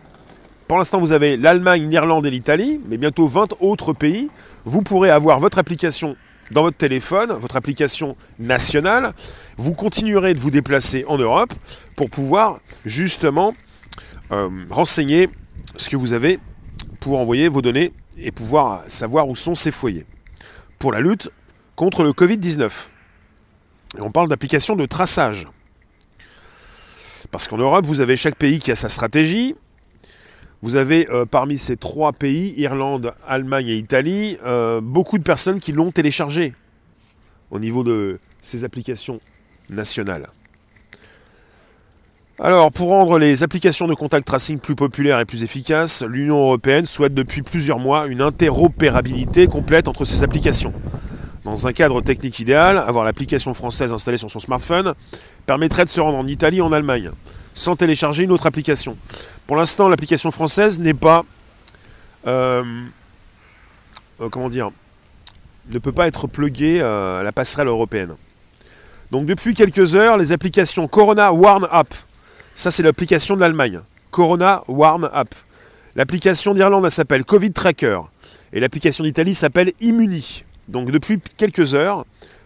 pour 0.69 0.79
l'instant 0.79 1.01
vous 1.01 1.11
avez 1.11 1.37
l'Allemagne, 1.37 1.91
l'Irlande 1.91 2.27
et 2.27 2.31
l'Italie, 2.31 2.81
mais 2.87 2.97
bientôt 2.97 3.27
20 3.27 3.55
autres 3.59 3.93
pays, 3.93 4.31
vous 4.65 4.83
pourrez 4.83 5.11
avoir 5.11 5.41
votre 5.41 5.59
application 5.59 6.17
dans 6.53 6.63
votre 6.63 6.77
téléphone, 6.77 7.33
votre 7.33 7.57
application 7.57 8.17
nationale, 8.39 9.15
vous 9.57 9.75
continuerez 9.75 10.33
de 10.33 10.39
vous 10.39 10.53
déplacer 10.53 11.05
en 11.09 11.19
Europe 11.19 11.53
pour 11.97 12.09
pouvoir 12.09 12.61
justement 12.85 13.53
euh, 14.31 14.49
renseigner 14.71 15.29
ce 15.81 15.89
que 15.89 15.97
vous 15.97 16.13
avez 16.13 16.39
pour 17.01 17.19
envoyer 17.19 17.49
vos 17.49 17.63
données 17.63 17.93
et 18.19 18.31
pouvoir 18.31 18.83
savoir 18.87 19.29
où 19.29 19.35
sont 19.35 19.55
ces 19.55 19.71
foyers. 19.71 20.05
Pour 20.79 20.93
la 20.93 21.01
lutte 21.01 21.31
contre 21.75 22.03
le 22.03 22.11
Covid-19. 22.11 22.89
Et 23.99 24.03
on 24.03 24.11
parle 24.11 24.29
d'application 24.29 24.77
de 24.77 24.87
traçage. 24.87 25.49
Parce 27.31 27.49
qu'en 27.49 27.59
Europe, 27.59 27.87
vous 27.87 28.01
avez 28.01 28.17
chaque 28.17 28.37
pays 28.37 28.59
qui 28.59 28.71
a 28.71 28.75
sa 28.75 28.89
stratégie. 28.89 29.55
Vous 30.63 30.77
avez 30.77 31.09
euh, 31.11 31.25
parmi 31.25 31.57
ces 31.57 31.77
trois 31.77 32.13
pays, 32.13 32.53
Irlande, 32.59 33.15
Allemagne 33.27 33.69
et 33.69 33.77
Italie, 33.77 34.37
euh, 34.45 34.81
beaucoup 34.83 35.17
de 35.17 35.25
personnes 35.25 35.59
qui 35.59 35.73
l'ont 35.73 35.91
téléchargé 35.91 36.53
au 37.51 37.59
niveau 37.59 37.83
de 37.83 38.21
ces 38.43 38.65
applications 38.65 39.21
nationales. 39.71 40.29
Alors, 42.43 42.73
pour 42.73 42.89
rendre 42.89 43.19
les 43.19 43.43
applications 43.43 43.87
de 43.87 43.93
contact 43.93 44.27
tracing 44.27 44.59
plus 44.59 44.75
populaires 44.75 45.21
et 45.21 45.27
plus 45.27 45.43
efficaces, 45.43 46.03
l'Union 46.03 46.39
européenne 46.39 46.87
souhaite 46.87 47.13
depuis 47.13 47.43
plusieurs 47.43 47.79
mois 47.79 48.07
une 48.07 48.23
interopérabilité 48.23 49.47
complète 49.47 49.89
entre 49.89 50.07
ces 50.07 50.25
applications. 50.25 50.73
Dans 51.45 51.67
un 51.67 51.75
cadre 51.75 52.01
technique 52.01 52.41
idéal, 52.41 52.79
avoir 52.79 53.05
l'application 53.05 53.53
française 53.53 53.93
installée 53.93 54.17
sur 54.17 54.31
son 54.31 54.39
smartphone 54.39 54.95
permettrait 55.45 55.85
de 55.85 55.91
se 55.91 56.01
rendre 56.01 56.17
en 56.17 56.27
Italie 56.27 56.59
et 56.59 56.63
en 56.63 56.73
Allemagne, 56.73 57.11
sans 57.53 57.77
télécharger 57.77 58.25
une 58.25 58.33
autre 58.33 58.47
application. 58.47 58.97
Pour 59.47 59.57
l'instant, 59.57 59.91
l'application 59.91 60.31
française 60.31 60.79
n'est 60.79 60.95
pas... 60.95 61.27
Euh, 62.27 62.63
euh, 64.23 64.31
comment 64.31 64.49
dire 64.49 64.71
ne 65.69 65.79
peut 65.79 65.93
pas 65.93 66.07
être 66.07 66.27
pluguée 66.27 66.79
euh, 66.81 67.21
à 67.21 67.23
la 67.23 67.33
passerelle 67.33 67.69
européenne. 67.69 68.15
Donc 69.11 69.27
depuis 69.27 69.55
quelques 69.55 69.95
heures, 69.95 70.17
les 70.17 70.33
applications 70.33 70.89
Corona 70.89 71.35
Warn 71.35 71.69
App 71.71 71.93
ça, 72.61 72.71
c'est 72.71 72.83
l'application 72.83 73.37
de 73.37 73.41
l'Allemagne. 73.41 73.81
Corona 74.11 74.63
Warn 74.69 75.09
App. 75.15 75.35
L'application 75.97 76.53
d'Irlande, 76.53 76.85
elle 76.85 76.91
s'appelle 76.91 77.25
Covid 77.25 77.53
Tracker. 77.53 78.01
Et 78.53 78.61
l'application 78.61 79.03
d'Italie 79.03 79.33
s'appelle 79.33 79.73
Immuni. 79.81 80.45
Donc 80.69 80.91
depuis 80.91 81.23
quelques 81.39 81.75
heures, 81.75 82.05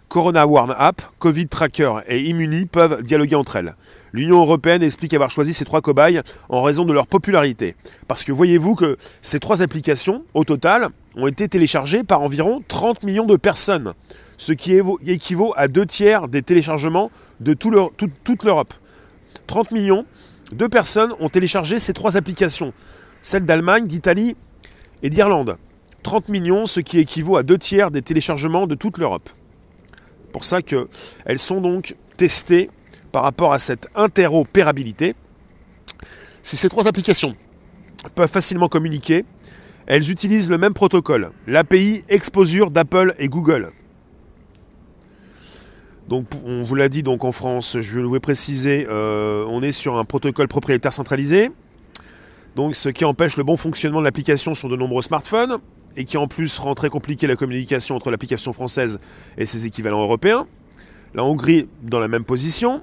Corona 0.09 0.47
Warn 0.47 0.73
App, 0.79 1.03
Covid 1.19 1.49
Tracker 1.49 1.95
et 2.07 2.21
Immuni 2.29 2.67
peuvent 2.67 3.03
dialoguer 3.03 3.35
entre 3.35 3.57
elles. 3.57 3.75
L'Union 4.13 4.39
européenne 4.39 4.85
explique 4.85 5.15
avoir 5.15 5.33
choisi 5.33 5.53
ces 5.53 5.65
trois 5.65 5.81
cobayes 5.81 6.21
en 6.49 6.63
raison 6.63 6.85
de 6.85 6.93
leur 6.93 7.09
popularité. 7.09 7.75
Parce 8.07 8.23
que 8.23 8.31
voyez-vous 8.31 8.77
que 8.77 8.97
ces 9.21 9.41
trois 9.41 9.63
applications, 9.63 10.23
au 10.33 10.45
total, 10.45 10.91
ont 11.17 11.27
été 11.27 11.49
téléchargées 11.49 12.05
par 12.05 12.23
environ 12.23 12.63
30 12.69 13.03
millions 13.03 13.27
de 13.27 13.35
personnes, 13.35 13.95
ce 14.37 14.53
qui 14.53 14.81
équivaut 15.09 15.55
à 15.57 15.67
deux 15.67 15.87
tiers 15.87 16.29
des 16.29 16.43
téléchargements 16.43 17.11
de 17.41 17.55
toute 17.55 18.45
l'Europe. 18.45 18.75
30 19.47 19.71
millions 19.73 20.07
de 20.53 20.67
personnes 20.67 21.13
ont 21.21 21.29
téléchargé 21.29 21.79
ces 21.79 21.93
trois 21.93 22.17
applications, 22.17 22.73
celles 23.23 23.45
d'Allemagne, 23.45 23.87
d'Italie 23.87 24.37
et 25.03 25.11
d'Irlande. 25.11 25.57
30 26.03 26.29
millions, 26.29 26.67
ce 26.67 26.81
qui 26.81 26.99
équivaut 26.99 27.37
à 27.37 27.43
deux 27.43 27.59
tiers 27.59 27.91
des 27.91 28.03
téléchargements 28.03 28.67
de 28.67 28.75
toute 28.75 28.99
l'Europe. 28.99 29.29
Pour 30.33 30.45
ça 30.45 30.63
qu'elles 30.63 31.39
sont 31.39 31.61
donc 31.61 31.97
testées 32.17 32.71
par 33.13 33.23
rapport 33.23 33.53
à 33.53 33.59
cette 33.59 33.89
interopérabilité. 33.95 35.15
Si 36.43 36.57
ces 36.57 36.69
trois 36.69 36.89
applications 36.89 37.35
peuvent 38.15 38.31
facilement 38.31 38.69
communiquer, 38.69 39.25
elles 39.87 40.11
utilisent 40.11 40.51
le 40.51 40.59
même 40.59 40.75
protocole, 40.75 41.31
l'API 41.47 42.05
Exposure 42.09 42.71
d'Apple 42.71 43.15
et 43.19 43.29
Google. 43.29 43.71
Donc 46.09 46.27
on 46.45 46.63
vous 46.63 46.75
l'a 46.75 46.89
dit 46.89 47.03
donc 47.03 47.25
en 47.25 47.33
France, 47.33 47.79
je 47.81 48.01
vais 48.01 48.21
préciser, 48.21 48.87
euh, 48.91 49.45
on 49.49 49.63
est 49.63 49.73
sur 49.73 49.97
un 49.97 50.05
protocole 50.05 50.49
propriétaire 50.49 50.93
centralisé. 50.93 51.51
Donc 52.57 52.77
ce 52.77 52.89
qui 52.89 53.05
empêche 53.05 53.37
le 53.37 53.43
bon 53.43 53.57
fonctionnement 53.57 54.01
de 54.01 54.05
l'application 54.05 54.55
sur 54.55 54.69
de 54.69 54.77
nombreux 54.77 55.03
smartphones 55.03 55.59
et 55.97 56.05
qui 56.05 56.17
en 56.17 56.29
plus 56.29 56.59
rend 56.59 56.75
très 56.75 56.91
compliqué 56.91 57.27
la 57.27 57.37
communication 57.37 57.97
entre 57.97 58.11
l'application 58.11 58.53
française 58.53 58.99
et 59.39 59.47
ses 59.47 59.67
équivalents 59.67 60.03
européens. 60.03 60.47
La 61.15 61.25
Hongrie 61.25 61.69
dans 61.83 62.01
la 62.01 62.09
même 62.09 62.25
position. 62.25 62.83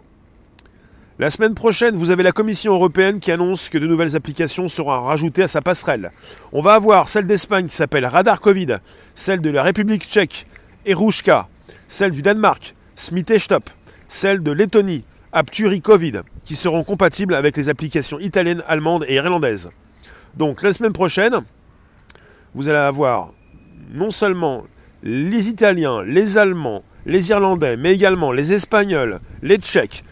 La 1.20 1.30
semaine 1.30 1.54
prochaine, 1.54 1.96
vous 1.96 2.10
avez 2.10 2.24
la 2.24 2.32
Commission 2.32 2.74
européenne 2.74 3.20
qui 3.20 3.32
annonce 3.32 3.70
que 3.70 3.78
de 3.78 3.86
nouvelles 3.86 4.16
applications 4.16 4.68
seront 4.68 5.01
rajoutées 5.01 5.44
à 5.44 5.48
sa 5.48 5.62
passerelle. 5.62 6.12
On 6.51 6.62
va 6.62 6.74
avoir 6.74 7.08
celle 7.08 7.28
d'Espagne 7.28 7.68
qui 7.68 7.75
s'appelle 7.75 8.06
Radar 8.06 8.42
Covid, 8.42 8.78
celle 9.13 9.42
de 9.42 9.51
la 9.51 9.62
République 9.62 10.04
tchèque, 10.04 10.48
Erushka, 10.86 11.48
celle 11.88 12.12
du 12.12 12.24
Danemark, 12.24 12.75
Stop, 13.01 13.70
celle 14.08 14.43
de 14.43 14.51
Lettonie, 14.51 15.03
Apturi 15.34 15.81
Covid, 15.81 16.22
qui 16.46 16.53
seront 16.53 16.84
compatibles 16.84 17.34
avec 17.34 17.58
les 17.58 17.67
applications 17.67 18.20
italiennes, 18.20 18.63
allemandes 18.67 19.05
et 19.08 19.15
irlandaises. 19.15 19.72
Donc 20.38 20.62
la 20.62 20.72
semaine 20.72 20.93
prochaine, 20.93 21.34
vous 22.53 22.70
allez 22.70 22.77
avoir 22.77 23.31
non 23.91 24.12
seulement 24.12 24.65
les 25.01 25.50
Italiens, 25.50 26.03
les 26.03 26.38
Allemands, 26.38 26.84
les 27.08 27.31
Irlandais, 27.31 27.75
mais 27.75 27.91
également 27.91 28.31
les 28.31 28.53
Espagnols, 28.53 29.20
les 29.41 29.58
Tchèques, 29.58 30.03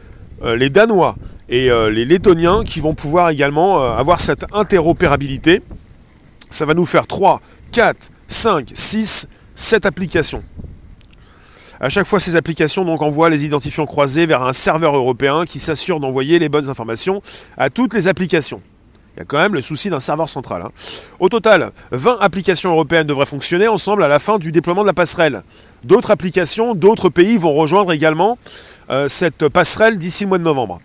euh, 0.41 0.55
les 0.55 0.71
Danois 0.71 1.15
et 1.47 1.69
euh, 1.69 1.91
les 1.91 2.05
Lettoniens 2.05 2.63
qui 2.63 2.79
vont 2.79 2.95
pouvoir 2.95 3.29
également 3.29 3.83
euh, 3.83 3.91
avoir 3.91 4.19
cette 4.19 4.45
interopérabilité. 4.51 5.61
Ça 6.49 6.65
va 6.65 6.73
nous 6.73 6.87
faire 6.87 7.05
3, 7.05 7.39
4, 7.71 8.09
5, 8.27 8.71
6, 8.73 9.27
7 9.53 9.85
applications. 9.85 10.43
À 11.81 11.87
chaque 11.87 12.07
fois, 12.07 12.19
ces 12.19 12.35
applications 12.35 12.83
donc 12.83 13.01
envoient 13.01 13.29
les 13.29 13.45
identifiants 13.45 13.85
croisés 13.85 14.25
vers 14.25 14.43
un 14.43 14.51
serveur 14.51 14.95
européen 14.95 15.45
qui 15.45 15.59
s'assure 15.59 16.01
d'envoyer 16.01 16.37
les 16.37 16.49
bonnes 16.49 16.69
informations 16.69 17.21
à 17.57 17.69
toutes 17.69 17.93
les 17.93 18.09
applications. 18.09 18.61
Il 19.15 19.19
y 19.19 19.21
a 19.21 19.25
quand 19.25 19.37
même 19.37 19.53
le 19.53 19.61
souci 19.61 19.89
d'un 19.89 19.99
serveur 19.99 20.27
central. 20.27 20.61
Hein. 20.61 20.71
Au 21.19 21.29
total, 21.29 21.71
20 21.91 22.19
applications 22.19 22.71
européennes 22.71 23.07
devraient 23.07 23.25
fonctionner 23.25 23.67
ensemble 23.67 24.03
à 24.03 24.09
la 24.09 24.19
fin 24.19 24.39
du 24.39 24.51
déploiement 24.51 24.81
de 24.81 24.87
la 24.87 24.93
passerelle. 24.93 25.43
D'autres 25.85 26.11
applications, 26.11 26.75
d'autres 26.75 27.09
pays 27.09 27.37
vont 27.37 27.53
rejoindre 27.53 27.93
également 27.93 28.37
euh, 28.89 29.07
cette 29.07 29.47
passerelle 29.47 29.97
d'ici 29.97 30.23
le 30.23 30.29
mois 30.29 30.37
de 30.37 30.43
novembre. 30.43 30.81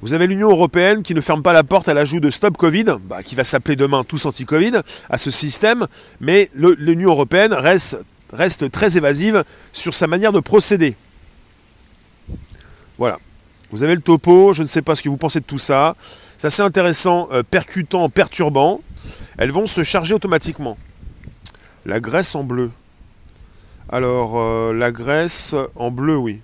Vous 0.00 0.14
avez 0.14 0.26
l'Union 0.26 0.50
européenne 0.50 1.02
qui 1.02 1.14
ne 1.14 1.20
ferme 1.20 1.42
pas 1.42 1.52
la 1.52 1.64
porte 1.64 1.88
à 1.88 1.94
l'ajout 1.94 2.20
de 2.20 2.30
Stop 2.30 2.56
Covid, 2.56 2.84
bah, 3.04 3.22
qui 3.24 3.34
va 3.34 3.44
s'appeler 3.44 3.74
demain 3.74 4.04
Tous 4.04 4.26
Anti-Covid, 4.26 4.82
à 5.10 5.18
ce 5.18 5.30
système, 5.30 5.86
mais 6.20 6.50
l'Union 6.54 7.10
européenne 7.10 7.52
reste 7.52 7.98
reste 8.32 8.70
très 8.70 8.96
évasive 8.96 9.44
sur 9.72 9.94
sa 9.94 10.06
manière 10.06 10.32
de 10.32 10.40
procéder. 10.40 10.94
Voilà. 12.98 13.18
Vous 13.70 13.82
avez 13.82 13.94
le 13.94 14.00
topo, 14.00 14.52
je 14.52 14.62
ne 14.62 14.68
sais 14.68 14.82
pas 14.82 14.94
ce 14.94 15.02
que 15.02 15.08
vous 15.08 15.16
pensez 15.16 15.40
de 15.40 15.44
tout 15.44 15.58
ça. 15.58 15.96
C'est 16.38 16.46
assez 16.46 16.62
intéressant, 16.62 17.28
euh, 17.32 17.42
percutant, 17.42 18.08
perturbant. 18.08 18.80
Elles 19.38 19.50
vont 19.50 19.66
se 19.66 19.82
charger 19.82 20.14
automatiquement. 20.14 20.78
La 21.84 22.00
graisse 22.00 22.34
en 22.34 22.44
bleu. 22.44 22.70
Alors, 23.88 24.40
euh, 24.40 24.72
la 24.72 24.92
graisse 24.92 25.54
en 25.74 25.90
bleu, 25.90 26.16
oui. 26.16 26.40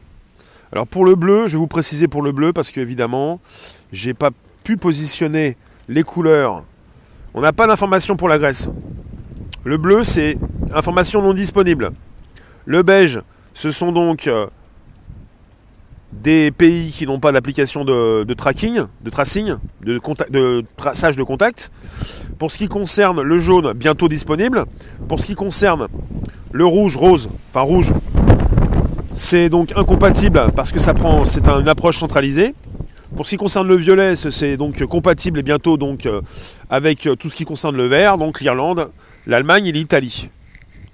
Alors 0.73 0.87
pour 0.87 1.05
le 1.05 1.15
bleu, 1.15 1.49
je 1.49 1.53
vais 1.53 1.59
vous 1.59 1.67
préciser 1.67 2.09
pour 2.09 2.23
le 2.23 2.33
bleu 2.33 2.53
parce 2.53 2.71
qu'évidemment, 2.71 3.41
j'ai 3.93 4.15
pas 4.15 4.31
pu 4.65 4.77
positionner 4.79 5.57
les 5.89 6.03
couleurs 6.03 6.63
On 7.35 7.41
n'a 7.41 7.53
pas 7.53 7.67
d'information 7.67 8.17
pour 8.17 8.29
la 8.29 8.39
Grèce. 8.39 8.71
Le 9.65 9.77
bleu, 9.77 10.03
c'est 10.03 10.39
information 10.75 11.23
non 11.23 11.35
disponible. 11.35 11.93
Le 12.65 12.83
beige, 12.83 13.21
ce 13.55 13.71
sont 13.71 13.93
donc 13.93 14.27
euh, 14.29 14.47
des 16.13 16.51
pays 16.51 16.91
qui 16.91 17.07
n'ont 17.07 17.19
pas 17.19 17.33
d'application 17.33 17.85
de, 17.85 18.35
tracking, 18.35 18.83
de 19.03 19.11
tracing, 19.11 19.55
de, 19.83 20.65
traçage 20.77 21.17
de 21.17 21.23
contact. 21.23 21.71
Pour 22.39 22.51
ce 22.51 22.59
qui 22.59 22.69
concerne 22.69 23.23
le 23.23 23.39
jaune, 23.39 23.73
bientôt 23.73 24.09
disponible. 24.09 24.65
Pour 25.09 25.21
ce 25.21 25.27
qui 25.27 25.35
concerne 25.35 25.89
le 26.53 26.67
rouge, 26.67 26.97
rose, 26.97 27.31
enfin 27.49 27.63
rouge, 27.63 27.93
c'est 29.15 29.49
donc 29.49 29.73
incompatible 29.77 30.43
parce 30.55 30.73
que 30.73 30.79
ça 30.79 30.95
prend, 30.95 31.25
c'est 31.25 31.49
une 31.49 31.69
approche 31.69 31.99
centralisée. 31.99 32.55
Pour 33.17 33.27
ce 33.27 33.31
qui 33.31 33.37
concerne 33.37 33.69
le 33.69 33.77
violet, 33.77 34.15
c'est 34.15 34.57
donc 34.57 34.83
compatible 34.87 35.39
et 35.39 35.43
bientôt 35.43 35.77
donc 35.77 36.07
euh, 36.07 36.23
avec 36.71 37.09
tout 37.19 37.29
ce 37.29 37.37
qui 37.37 37.45
concerne 37.45 37.77
le 37.77 37.87
vert, 37.87 38.17
donc 38.17 38.41
l'Irlande, 38.41 38.89
l'Allemagne 39.27 39.67
et 39.67 39.73
l'Italie. 39.73 40.31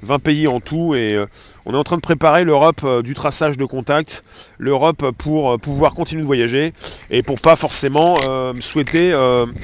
20 0.03 0.19
pays 0.21 0.47
en 0.47 0.61
tout 0.61 0.95
et 0.95 1.15
euh, 1.15 1.27
on 1.67 1.73
est 1.73 1.77
en 1.77 1.85
train 1.85 1.97
de 1.97 2.03
préparer 2.03 2.45
l'Europe 2.45 2.81
euh, 2.85 3.03
du 3.03 3.15
traçage 3.15 3.57
de 3.57 3.65
contact, 3.65 4.23
l'Europe 4.59 5.11
pour 5.19 5.53
euh, 5.53 5.59
pouvoir 5.59 5.95
continuer 5.95 6.23
de 6.23 6.27
voyager 6.27 6.73
et 7.11 7.23
pour 7.23 7.41
pas 7.41 7.57
forcément 7.57 8.17
souhaiter 8.61 9.13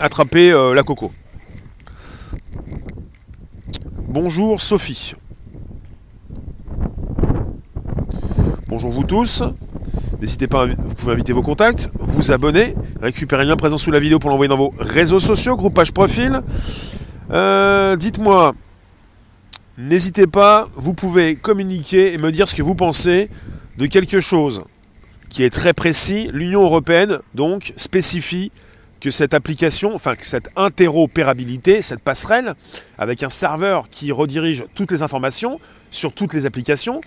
attraper 0.01 0.51
la 0.51 0.83
coco. 0.83 1.13
Bonjour 4.09 4.61
Sophie. 4.61 5.15
Bonjour 8.69 8.91
vous 8.91 9.05
tous. 9.05 9.43
N'hésitez 10.21 10.47
pas, 10.47 10.67
vous 10.67 10.95
pouvez 10.95 11.13
inviter 11.13 11.33
vos 11.33 11.43
contacts, 11.43 11.91
vous 11.99 12.33
abonner, 12.33 12.75
récupérer 13.01 13.45
le 13.45 13.51
lien 13.51 13.57
présent 13.57 13.77
sous 13.77 13.91
la 13.91 14.01
vidéo 14.01 14.19
pour 14.19 14.31
l'envoyer 14.31 14.49
dans 14.49 14.57
vos 14.57 14.73
réseaux 14.79 15.19
sociaux, 15.19 15.57
groupe 15.57 15.75
page 15.75 15.93
profil. 15.93 16.41
Dites-moi, 17.31 18.55
N'hésitez 19.77 20.29
pas, 20.29 20.69
vous 20.77 20.95
pouvez 20.95 21.35
communiquer 21.35 22.13
et 22.13 22.19
me 22.19 22.31
dire 22.31 22.47
ce 22.47 22.55
que 22.55 22.63
vous 22.63 22.77
pensez 22.77 23.29
de 23.77 23.87
quelque 23.87 24.21
chose 24.21 24.63
qui 25.31 25.43
est 25.43 25.51
très 25.51 25.73
précis. 25.73 26.31
L'Union 26.33 26.63
européenne, 26.63 27.19
donc, 27.35 27.73
spécifie 27.77 28.53
que 29.01 29.11
cette 29.11 29.35
application, 29.35 29.93
enfin 29.93 30.15
que 30.15 30.25
cette 30.25 30.49
interopérabilité, 30.55 31.83
cette 31.83 32.03
passerelle, 32.03 32.55
avec 32.99 33.25
un 33.25 33.31
serveur 33.31 33.89
qui 33.91 34.13
redirige 34.13 34.65
toutes 34.77 34.93
les 34.93 35.03
informations 35.03 35.59
sur 35.91 36.13
toutes 36.13 36.35
les 36.35 36.47
applications, 36.47 37.01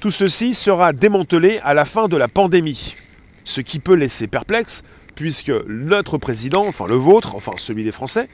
tout 0.00 0.10
ceci 0.10 0.54
sera 0.54 0.94
démantelé 0.94 1.60
à 1.62 1.74
la 1.74 1.84
fin 1.84 2.08
de 2.08 2.16
la 2.16 2.28
pandémie. 2.28 2.96
Ce 3.44 3.60
qui 3.60 3.80
peut 3.80 3.94
laisser 3.94 4.28
perplexe 4.28 4.82
puisque 5.14 5.52
notre 5.66 6.18
président, 6.18 6.66
enfin 6.66 6.86
le 6.86 6.96
vôtre, 6.96 7.34
enfin 7.34 7.52
celui 7.56 7.84
des 7.84 7.92
Français, 7.92 8.28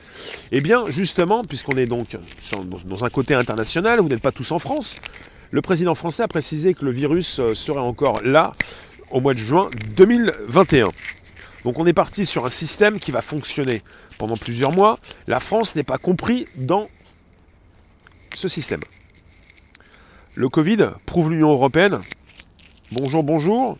eh 0.52 0.60
bien 0.60 0.84
justement, 0.88 1.42
puisqu'on 1.42 1.76
est 1.76 1.86
donc 1.86 2.16
dans 2.84 3.04
un 3.04 3.10
côté 3.10 3.34
international, 3.34 4.00
vous 4.00 4.08
n'êtes 4.08 4.22
pas 4.22 4.32
tous 4.32 4.52
en 4.52 4.58
France, 4.58 5.00
le 5.50 5.62
président 5.62 5.94
français 5.94 6.22
a 6.22 6.28
précisé 6.28 6.74
que 6.74 6.84
le 6.84 6.92
virus 6.92 7.40
euh, 7.40 7.54
serait 7.54 7.80
encore 7.80 8.22
là 8.22 8.52
au 9.10 9.20
mois 9.20 9.34
de 9.34 9.38
juin 9.38 9.68
2021. 9.96 10.86
Donc 11.64 11.78
on 11.78 11.86
est 11.86 11.92
parti 11.92 12.24
sur 12.24 12.46
un 12.46 12.50
système 12.50 13.00
qui 13.00 13.10
va 13.10 13.20
fonctionner 13.20 13.82
pendant 14.18 14.36
plusieurs 14.36 14.72
mois. 14.72 14.98
La 15.26 15.40
France 15.40 15.74
n'est 15.74 15.82
pas 15.82 15.98
compris 15.98 16.46
dans 16.56 16.88
ce 18.34 18.46
système. 18.46 18.80
Le 20.36 20.48
Covid 20.48 20.90
prouve 21.04 21.32
l'Union 21.32 21.50
européenne. 21.50 21.98
Bonjour, 22.92 23.24
bonjour. 23.24 23.76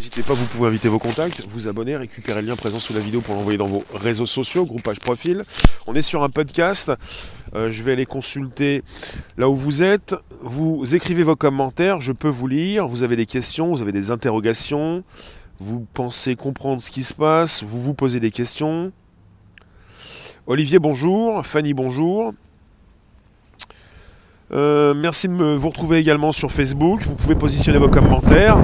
N'hésitez 0.00 0.22
pas, 0.22 0.32
vous 0.32 0.46
pouvez 0.46 0.66
inviter 0.66 0.88
vos 0.88 0.98
contacts, 0.98 1.46
vous 1.50 1.68
abonner, 1.68 1.94
récupérer 1.94 2.40
le 2.40 2.48
lien 2.48 2.56
présent 2.56 2.78
sous 2.78 2.94
la 2.94 3.00
vidéo 3.00 3.20
pour 3.20 3.34
l'envoyer 3.34 3.58
dans 3.58 3.66
vos 3.66 3.84
réseaux 3.92 4.24
sociaux, 4.24 4.64
groupage 4.64 4.98
profil. 4.98 5.44
On 5.86 5.92
est 5.92 6.00
sur 6.00 6.24
un 6.24 6.30
podcast. 6.30 6.90
Euh, 7.54 7.70
je 7.70 7.82
vais 7.82 7.92
aller 7.92 8.06
consulter 8.06 8.82
là 9.36 9.50
où 9.50 9.54
vous 9.54 9.82
êtes. 9.82 10.14
Vous 10.40 10.96
écrivez 10.96 11.22
vos 11.22 11.36
commentaires, 11.36 12.00
je 12.00 12.12
peux 12.12 12.30
vous 12.30 12.46
lire. 12.46 12.88
Vous 12.88 13.02
avez 13.02 13.14
des 13.14 13.26
questions, 13.26 13.68
vous 13.68 13.82
avez 13.82 13.92
des 13.92 14.10
interrogations. 14.10 15.04
Vous 15.58 15.86
pensez 15.92 16.34
comprendre 16.34 16.80
ce 16.80 16.90
qui 16.90 17.02
se 17.02 17.12
passe, 17.12 17.62
vous 17.62 17.82
vous 17.82 17.92
posez 17.92 18.20
des 18.20 18.30
questions. 18.30 18.92
Olivier, 20.46 20.78
bonjour. 20.78 21.44
Fanny, 21.44 21.74
bonjour. 21.74 22.32
Euh, 24.50 24.94
merci 24.94 25.28
de 25.28 25.34
me, 25.34 25.56
vous 25.56 25.68
retrouver 25.68 25.98
également 25.98 26.32
sur 26.32 26.50
Facebook. 26.50 27.02
Vous 27.02 27.16
pouvez 27.16 27.34
positionner 27.34 27.78
vos 27.78 27.90
commentaires. 27.90 28.56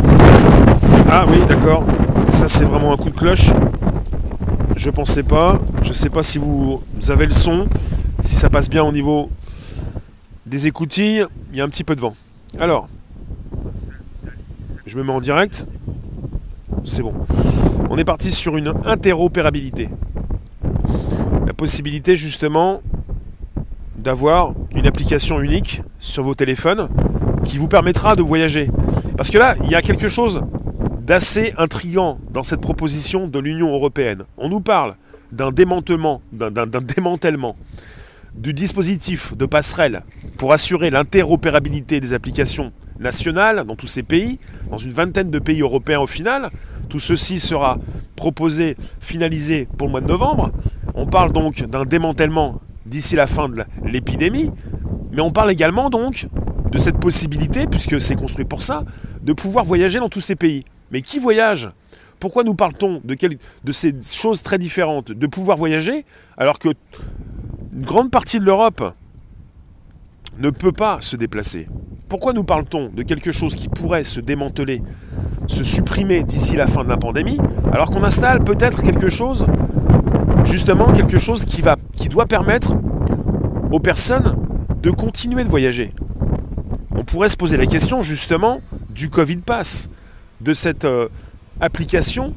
Ah 1.09 1.25
oui, 1.29 1.39
d'accord. 1.49 1.85
Ça, 2.29 2.49
c'est 2.49 2.65
vraiment 2.65 2.93
un 2.93 2.97
coup 2.97 3.11
de 3.11 3.17
cloche. 3.17 3.51
Je 4.77 4.91
pensais 4.91 5.23
pas. 5.23 5.59
Je 5.83 5.93
sais 5.93 6.11
pas 6.11 6.23
si 6.23 6.39
vous 6.39 6.83
avez 7.09 7.27
le 7.27 7.33
son, 7.33 7.67
si 8.25 8.35
ça 8.35 8.51
passe 8.51 8.69
bien 8.69 8.83
au 8.83 8.93
niveau 8.93 9.31
des 10.47 10.67
écoutilles. 10.67 11.25
Il 11.53 11.59
y 11.59 11.61
a 11.61 11.65
un 11.65 11.69
petit 11.69 11.85
peu 11.85 11.95
de 11.95 12.01
vent. 12.01 12.15
Alors, 12.59 12.89
je 14.87 14.97
me 14.99 15.05
mets 15.05 15.13
en 15.13 15.21
direct. 15.21 15.67
C'est 16.85 17.03
bon. 17.03 17.15
On 17.89 17.99
est 17.99 18.05
parti 18.05 18.31
sur 18.31 18.57
une 18.57 18.73
interopérabilité. 18.85 19.89
La 21.47 21.53
possibilité 21.53 22.17
justement 22.17 22.83
d'avoir 23.97 24.53
une 24.75 24.87
application 24.87 25.41
unique 25.41 25.83
sur 26.01 26.25
vos 26.25 26.35
téléphones 26.35 26.89
qui 27.45 27.59
vous 27.59 27.69
permettra 27.69 28.17
de 28.17 28.23
voyager. 28.23 28.71
Parce 29.17 29.31
que 29.31 29.39
là, 29.39 29.55
il 29.63 29.71
y 29.71 29.75
a 29.75 29.83
quelque 29.83 30.09
chose 30.09 30.41
d'assez 31.07 31.55
intrigant 31.57 32.19
dans 32.33 32.43
cette 32.43 32.61
proposition 32.61 33.29
de 33.29 33.39
l'Union 33.39 33.73
européenne. 33.73 34.25
On 34.39 34.49
nous 34.49 34.61
parle 34.61 34.95
d'un 35.31 35.53
démantèlement, 35.53 36.21
d'un 36.33 36.67
démantèlement 36.67 37.55
du 38.35 38.53
dispositif 38.53 39.37
de 39.37 39.47
passerelle 39.47 40.03
pour 40.37 40.53
assurer 40.53 40.91
l'interopérabilité 40.91 42.01
des 42.01 42.13
applications 42.13 42.73
nationales 42.99 43.63
dans 43.65 43.77
tous 43.77 43.87
ces 43.87 44.03
pays, 44.03 44.41
dans 44.69 44.79
une 44.79 44.91
vingtaine 44.91 45.31
de 45.31 45.39
pays 45.39 45.61
européens 45.61 46.01
au 46.01 46.09
final. 46.09 46.51
Tout 46.89 46.99
ceci 46.99 47.39
sera 47.39 47.79
proposé, 48.17 48.77
finalisé 48.99 49.69
pour 49.79 49.87
le 49.87 49.93
mois 49.93 50.01
de 50.01 50.09
novembre. 50.09 50.51
On 50.97 51.07
parle 51.07 51.33
donc 51.33 51.63
d'un 51.67 51.85
démantèlement 51.85 52.61
d'ici 52.85 53.15
la 53.15 53.29
fin 53.29 53.49
de 53.49 53.63
l'épidémie, 53.85 54.51
mais 55.13 55.21
on 55.21 55.31
parle 55.31 55.53
également 55.53 55.89
donc 55.89 56.27
de 56.73 56.79
cette 56.79 56.99
possibilité, 56.99 57.67
puisque 57.69 58.01
c'est 58.01 58.17
construit 58.17 58.45
pour 58.45 58.63
ça, 58.63 58.85
de 59.23 59.33
pouvoir 59.33 59.65
voyager 59.65 60.01
dans 60.01 60.09
tous 60.09 60.21
ces 60.21 60.35
pays. 60.35 60.65
Mais 60.91 61.03
qui 61.03 61.19
voyage? 61.19 61.71
Pourquoi 62.19 62.45
nous 62.45 62.55
parle-t-on 62.55 63.03
de, 63.05 63.73
ces 63.73 63.95
choses 64.03 64.43
très 64.43 64.59
différentes? 64.59 65.13
De 65.13 65.27
pouvoir 65.27 65.57
voyager 65.57 66.05
alors 66.37 66.59
que 66.59 66.71
une 67.75 67.85
grande 67.85 68.11
partie 68.11 68.39
de 68.39 68.45
l'Europe 68.45 68.95
ne 70.39 70.51
peut 70.51 70.73
pas 70.73 71.01
se 71.01 71.17
déplacer. 71.17 71.69
Pourquoi 72.09 72.33
nous 72.33 72.45
parle-t-on 72.45 72.89
de 72.89 73.03
quelque 73.03 73.33
chose 73.33 73.55
qui 73.55 73.69
pourrait 73.69 74.05
se 74.05 74.21
démanteler, 74.21 74.83
se 75.47 75.63
supprimer 75.63 76.25
d'ici 76.25 76.57
la 76.57 76.67
fin 76.67 76.85
de 76.85 76.89
la 76.89 76.97
pandémie, 76.97 77.39
alors 77.73 77.91
qu'on 77.91 78.03
installe 78.03 78.45
peut-être 78.45 78.83
quelque 78.83 79.09
chose, 79.09 79.47
justement 80.45 80.93
quelque 80.93 81.19
chose 81.19 81.45
qui, 81.45 81.63
va, 81.63 81.77
qui 81.97 82.09
doit 82.09 82.27
permettre 82.27 82.75
aux 83.73 83.81
personnes 83.81 84.37
de 84.83 84.91
continuer 84.91 85.45
de 85.45 85.49
voyager? 85.49 85.93
On 86.95 87.05
pourrait 87.05 87.29
se 87.29 87.37
poser 87.37 87.57
la 87.57 87.67
question 87.67 88.03
justement 88.03 88.61
du 88.89 89.11
Covid 89.11 89.39
Pass, 89.39 89.91
de 90.41 90.53
cette 90.53 90.85
euh, 90.85 91.09
application 91.61 92.35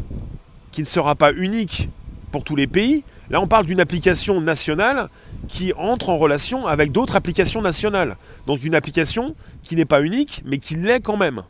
qui 0.71 0.81
ne 0.81 0.88
sera 0.88 1.15
pas 1.15 1.31
unique 1.33 1.89
pour 2.31 2.43
tous 2.43 2.55
les 2.55 2.67
pays. 2.67 3.03
Là, 3.29 3.41
on 3.41 3.47
parle 3.47 3.65
d'une 3.65 3.79
application 3.79 4.41
nationale 4.41 5.09
qui 5.47 5.73
entre 5.73 6.09
en 6.09 6.17
relation 6.17 6.67
avec 6.67 6.91
d'autres 6.91 7.15
applications 7.15 7.62
nationales. 7.62 8.17
Donc 8.47 8.63
une 8.63 8.75
application 8.75 9.35
qui 9.63 9.75
n'est 9.75 9.85
pas 9.85 10.01
unique, 10.01 10.41
mais 10.45 10.57
qui 10.57 10.75
l'est 10.75 11.01
quand 11.01 11.17
même. 11.17 11.43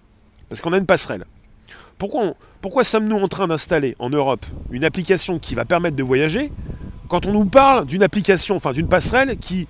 Parce 0.48 0.62
qu'on 0.62 0.74
a 0.74 0.78
une 0.78 0.86
passerelle. 0.86 1.26
Pourquoi, 1.98 2.84
sommes-nous 2.84 3.18
en 3.18 3.28
train 3.28 3.48
d'installer 3.48 3.96
en 4.00 4.10
Europe 4.10 4.46
une 4.72 4.86
application 4.86 5.38
qui 5.38 5.54
va 5.54 5.66
permettre 5.66 5.98
de 5.98 6.04
voyager 6.04 6.50
quand 7.10 7.26
on 7.26 7.34
nous 7.34 7.46
parle 7.46 7.86
d'une 7.86 8.04
application, 8.04 8.56
enfin 8.56 8.72
d'une 8.72 8.88
passerelle 8.88 9.38
qui 9.38 9.68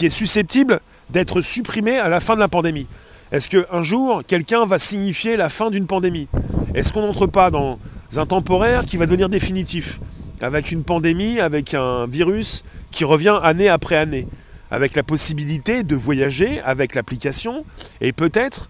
est 0.00 0.08
susceptible 0.08 0.80
d'être 1.10 1.40
supprimée 1.40 1.98
à 1.98 2.08
la 2.08 2.20
fin 2.20 2.34
de 2.34 2.40
la 2.40 2.48
pandémie? 2.48 2.86
Est-ce 3.32 3.48
qu'un 3.48 3.82
jour, 3.82 4.22
quelqu'un 4.26 4.66
va 4.66 4.78
signifier 4.78 5.36
la 5.36 5.48
fin 5.48 5.70
d'une 5.70 5.86
pandémie? 5.86 6.28
Est-ce 6.74 6.92
qu'on 6.92 7.00
n'entre 7.00 7.26
pas 7.26 7.50
dans 7.50 7.78
un 8.16 8.26
temporaire 8.26 8.84
qui 8.84 8.98
va 8.98 9.06
devenir 9.06 9.30
définitif? 9.30 10.00
Avec 10.42 10.70
une 10.70 10.84
pandémie, 10.84 11.40
avec 11.40 11.72
un 11.72 12.06
virus 12.06 12.62
qui 12.90 13.04
revient 13.04 13.38
année 13.42 13.70
après 13.70 13.96
année, 13.96 14.28
avec 14.70 14.94
la 14.96 15.02
possibilité 15.02 15.82
de 15.82 15.96
voyager 15.96 16.60
avec 16.60 16.94
l'application 16.94 17.64
et 18.02 18.12
peut-être 18.12 18.68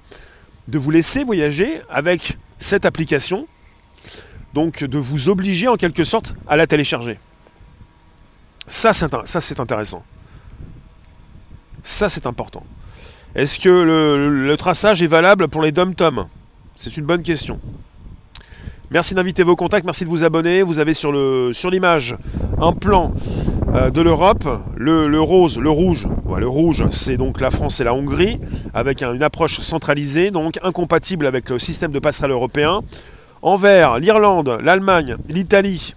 de 0.69 0.79
vous 0.79 0.93
laisser 0.93 1.25
voyager 1.25 1.81
avec 1.91 2.39
cette 2.59 2.87
application, 2.87 3.49
donc 4.55 4.85
de 4.85 4.99
vous 4.99 5.29
obliger 5.29 5.67
en 5.67 5.77
quelque 5.77 6.05
sorte 6.05 6.35
à 6.47 6.57
la 6.57 6.69
télécharger. 6.69 7.19
Ça, 8.69 8.93
c'est 8.93 9.61
intéressant. 9.61 10.05
Ça, 11.83 12.09
c'est 12.09 12.27
important. 12.27 12.65
Est-ce 13.35 13.59
que 13.59 13.71
le, 13.71 14.57
traçage 14.57 15.03
est 15.03 15.07
valable 15.07 15.49
pour 15.49 15.63
les 15.63 15.73
dom-tom? 15.73 16.27
C'est 16.77 16.97
une 16.99 17.07
bonne 17.07 17.23
question. 17.23 17.59
Merci 18.91 19.15
d'inviter 19.15 19.43
vos 19.43 19.57
contacts, 19.57 19.87
merci 19.87 20.05
de 20.05 20.11
vous 20.11 20.23
abonner. 20.23 20.63
Vous 20.63 20.79
avez 20.79 20.93
sur 20.93 21.13
l'image 21.13 22.15
un 22.61 22.73
plan 22.75 23.15
euh, 23.75 23.89
de 23.89 24.03
l'Europe, 24.03 24.47
le, 24.77 25.19
rose, 25.19 25.59
le 25.59 25.71
rouge, 25.71 26.07
le 26.37 26.47
rouge, 26.47 26.85
c'est 26.91 27.17
donc 27.17 27.41
la 27.41 27.51
France 27.51 27.81
et 27.81 27.85
la 27.85 27.95
Hongrie, 27.95 28.39
avec 28.75 29.03
une 29.03 29.23
approche 29.23 29.61
centralisée, 29.61 30.31
donc 30.31 30.59
incompatible 30.63 31.27
avec 31.27 31.49
le 31.49 31.59
système 31.59 31.91
de 31.91 31.99
passerelle 31.99 32.33
européen. 32.33 32.81
En 33.41 33.57
vert, 33.57 33.99
l'Irlande, 33.99 34.59
l'Allemagne, 34.63 35.17
l'Italie, 35.31 35.95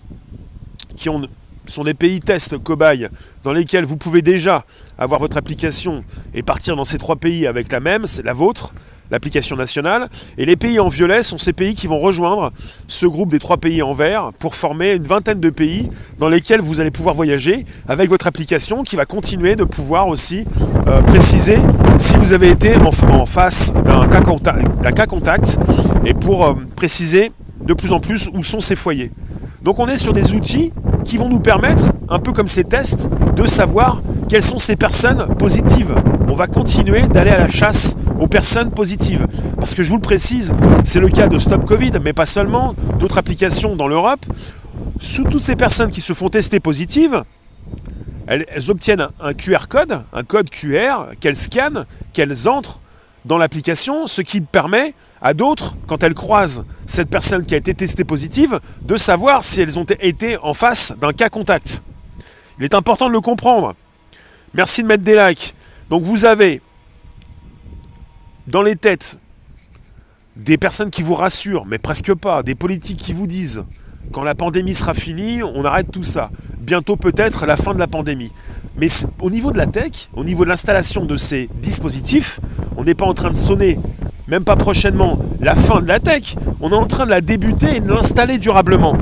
qui 0.95 1.09
ont 1.09 1.27
sont 1.69 1.83
des 1.83 1.93
pays 1.93 2.21
test 2.21 2.57
cobayes 2.57 3.09
dans 3.43 3.53
lesquels 3.53 3.85
vous 3.85 3.97
pouvez 3.97 4.21
déjà 4.21 4.65
avoir 4.97 5.19
votre 5.19 5.37
application 5.37 6.03
et 6.33 6.43
partir 6.43 6.75
dans 6.75 6.85
ces 6.85 6.97
trois 6.97 7.15
pays 7.15 7.47
avec 7.47 7.71
la 7.71 7.79
même, 7.79 8.05
c'est 8.05 8.23
la 8.23 8.33
vôtre, 8.33 8.73
l'application 9.11 9.55
nationale. 9.55 10.07
Et 10.37 10.45
les 10.45 10.55
pays 10.55 10.79
en 10.79 10.87
violet 10.87 11.23
sont 11.23 11.37
ces 11.37 11.53
pays 11.53 11.75
qui 11.75 11.87
vont 11.87 11.99
rejoindre 11.99 12.51
ce 12.87 13.05
groupe 13.05 13.29
des 13.29 13.39
trois 13.39 13.57
pays 13.57 13.81
en 13.81 13.93
vert 13.93 14.31
pour 14.39 14.55
former 14.55 14.93
une 14.93 15.03
vingtaine 15.03 15.39
de 15.39 15.49
pays 15.49 15.89
dans 16.19 16.29
lesquels 16.29 16.61
vous 16.61 16.81
allez 16.81 16.91
pouvoir 16.91 17.15
voyager 17.15 17.65
avec 17.87 18.09
votre 18.09 18.27
application 18.27 18.83
qui 18.83 18.95
va 18.95 19.05
continuer 19.05 19.55
de 19.55 19.63
pouvoir 19.63 20.07
aussi 20.07 20.45
euh, 20.87 21.01
préciser 21.01 21.57
si 21.99 22.17
vous 22.17 22.33
avez 22.33 22.49
été 22.49 22.75
en, 22.75 23.25
face 23.25 23.73
d'un 23.73 24.07
cas, 24.07 24.21
cas, 24.91 25.05
contact 25.05 25.57
et 26.05 26.13
pour 26.13 26.45
euh, 26.45 26.53
préciser 26.75 27.31
de 27.61 27.73
plus 27.73 27.93
en 27.93 27.99
plus 27.99 28.29
où 28.33 28.43
sont 28.43 28.59
ces 28.59 28.75
foyers. 28.75 29.11
Donc 29.63 29.79
on 29.79 29.87
est 29.87 29.97
sur 29.97 30.13
des 30.13 30.33
outils 30.33 30.71
qui 31.05 31.17
vont 31.17 31.29
nous 31.29 31.39
permettre, 31.39 31.85
un 32.09 32.19
peu 32.19 32.33
comme 32.33 32.47
ces 32.47 32.63
tests, 32.63 33.07
de 33.35 33.45
savoir 33.45 34.01
quelles 34.27 34.41
sont 34.41 34.57
ces 34.57 34.75
personnes 34.75 35.27
positives. 35.37 35.95
On 36.27 36.33
va 36.33 36.47
continuer 36.47 37.03
d'aller 37.03 37.31
à 37.31 37.37
la 37.37 37.47
chasse 37.47 37.95
aux 38.19 38.27
personnes 38.27 38.71
positives. 38.71 39.27
Parce 39.59 39.73
que 39.75 39.83
je 39.83 39.89
vous 39.89 39.97
le 39.97 40.01
précise, 40.01 40.53
c'est 40.83 40.99
le 40.99 41.09
cas 41.09 41.27
de 41.27 41.37
Stop 41.37 41.63
Covid, 41.65 41.91
mais 42.03 42.13
pas 42.13 42.25
seulement, 42.25 42.73
d'autres 42.99 43.17
applications 43.17 43.75
dans 43.75 43.87
l'Europe. 43.87 44.25
Sous 44.99 45.23
toutes 45.23 45.41
ces 45.41 45.55
personnes 45.55 45.91
qui 45.91 46.01
se 46.01 46.13
font 46.13 46.29
tester 46.29 46.59
positives, 46.59 47.23
elles, 48.27 48.45
elles 48.49 48.71
obtiennent 48.71 49.07
un 49.21 49.33
QR 49.33 49.67
code, 49.69 50.01
un 50.11 50.23
code 50.23 50.49
QR 50.49 51.13
qu'elles 51.19 51.35
scannent, 51.35 51.85
qu'elles 52.13 52.49
entrent 52.49 52.79
dans 53.25 53.37
l'application, 53.37 54.07
ce 54.07 54.21
qui 54.21 54.41
permet 54.41 54.93
à 55.25 55.33
d'autres, 55.33 55.75
quand 55.87 56.03
elles 56.03 56.13
croisent 56.13 56.65
cette 56.85 57.09
personne 57.09 57.47
qui 57.47 57.55
a 57.55 57.57
été 57.57 57.73
testée 57.73 58.03
positive, 58.03 58.59
de 58.83 58.95
savoir 58.95 59.43
si 59.43 59.59
elles 59.59 59.79
ont 59.79 59.85
été 59.99 60.37
en 60.37 60.53
face 60.53 60.93
d'un 61.01 61.13
cas 61.13 61.29
contact. 61.29 61.81
Il 62.59 62.63
est 62.63 62.75
important 62.75 63.07
de 63.07 63.11
le 63.11 63.21
comprendre. 63.21 63.73
Merci 64.53 64.83
de 64.83 64.87
mettre 64.87 65.03
des 65.03 65.15
likes. 65.15 65.55
Donc 65.89 66.03
vous 66.03 66.25
avez 66.25 66.61
dans 68.45 68.61
les 68.61 68.75
têtes 68.75 69.17
des 70.35 70.59
personnes 70.59 70.91
qui 70.91 71.01
vous 71.01 71.15
rassurent, 71.15 71.65
mais 71.65 71.79
presque 71.79 72.13
pas, 72.13 72.43
des 72.43 72.53
politiques 72.53 72.99
qui 72.99 73.13
vous 73.13 73.25
disent 73.25 73.63
quand 74.11 74.23
la 74.23 74.35
pandémie 74.35 74.75
sera 74.75 74.93
finie, 74.93 75.41
on 75.41 75.65
arrête 75.65 75.91
tout 75.91 76.03
ça. 76.03 76.29
Bientôt 76.59 76.97
peut-être 76.97 77.47
la 77.47 77.57
fin 77.57 77.73
de 77.73 77.79
la 77.79 77.87
pandémie. 77.87 78.31
Mais 78.77 78.87
au 79.19 79.31
niveau 79.31 79.51
de 79.51 79.57
la 79.57 79.65
tech, 79.65 80.09
au 80.13 80.23
niveau 80.23 80.43
de 80.43 80.49
l'installation 80.49 81.03
de 81.03 81.15
ces 81.15 81.49
dispositifs, 81.63 82.39
on 82.77 82.83
n'est 82.83 82.93
pas 82.93 83.07
en 83.07 83.15
train 83.15 83.31
de 83.31 83.35
sonner 83.35 83.79
même 84.27 84.43
pas 84.43 84.55
prochainement, 84.55 85.19
la 85.39 85.55
fin 85.55 85.81
de 85.81 85.87
la 85.87 85.99
tech. 85.99 86.35
On 86.61 86.71
est 86.71 86.75
en 86.75 86.87
train 86.87 87.05
de 87.05 87.11
la 87.11 87.21
débuter 87.21 87.77
et 87.77 87.79
de 87.79 87.89
l'installer 87.89 88.37
durablement. 88.37 88.97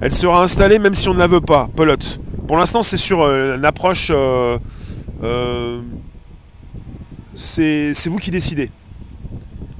Elle 0.00 0.12
sera 0.12 0.42
installée 0.42 0.78
même 0.78 0.94
si 0.94 1.08
on 1.08 1.14
ne 1.14 1.18
la 1.18 1.26
veut 1.26 1.40
pas, 1.40 1.68
pelote. 1.76 2.20
Pour 2.46 2.58
l'instant, 2.58 2.82
c'est 2.82 2.98
sur 2.98 3.22
euh, 3.22 3.56
une 3.56 3.64
approche. 3.64 4.10
Euh, 4.14 4.58
euh, 5.22 5.80
c'est 7.34 8.06
vous 8.06 8.18
qui 8.18 8.30
décidez. 8.30 8.70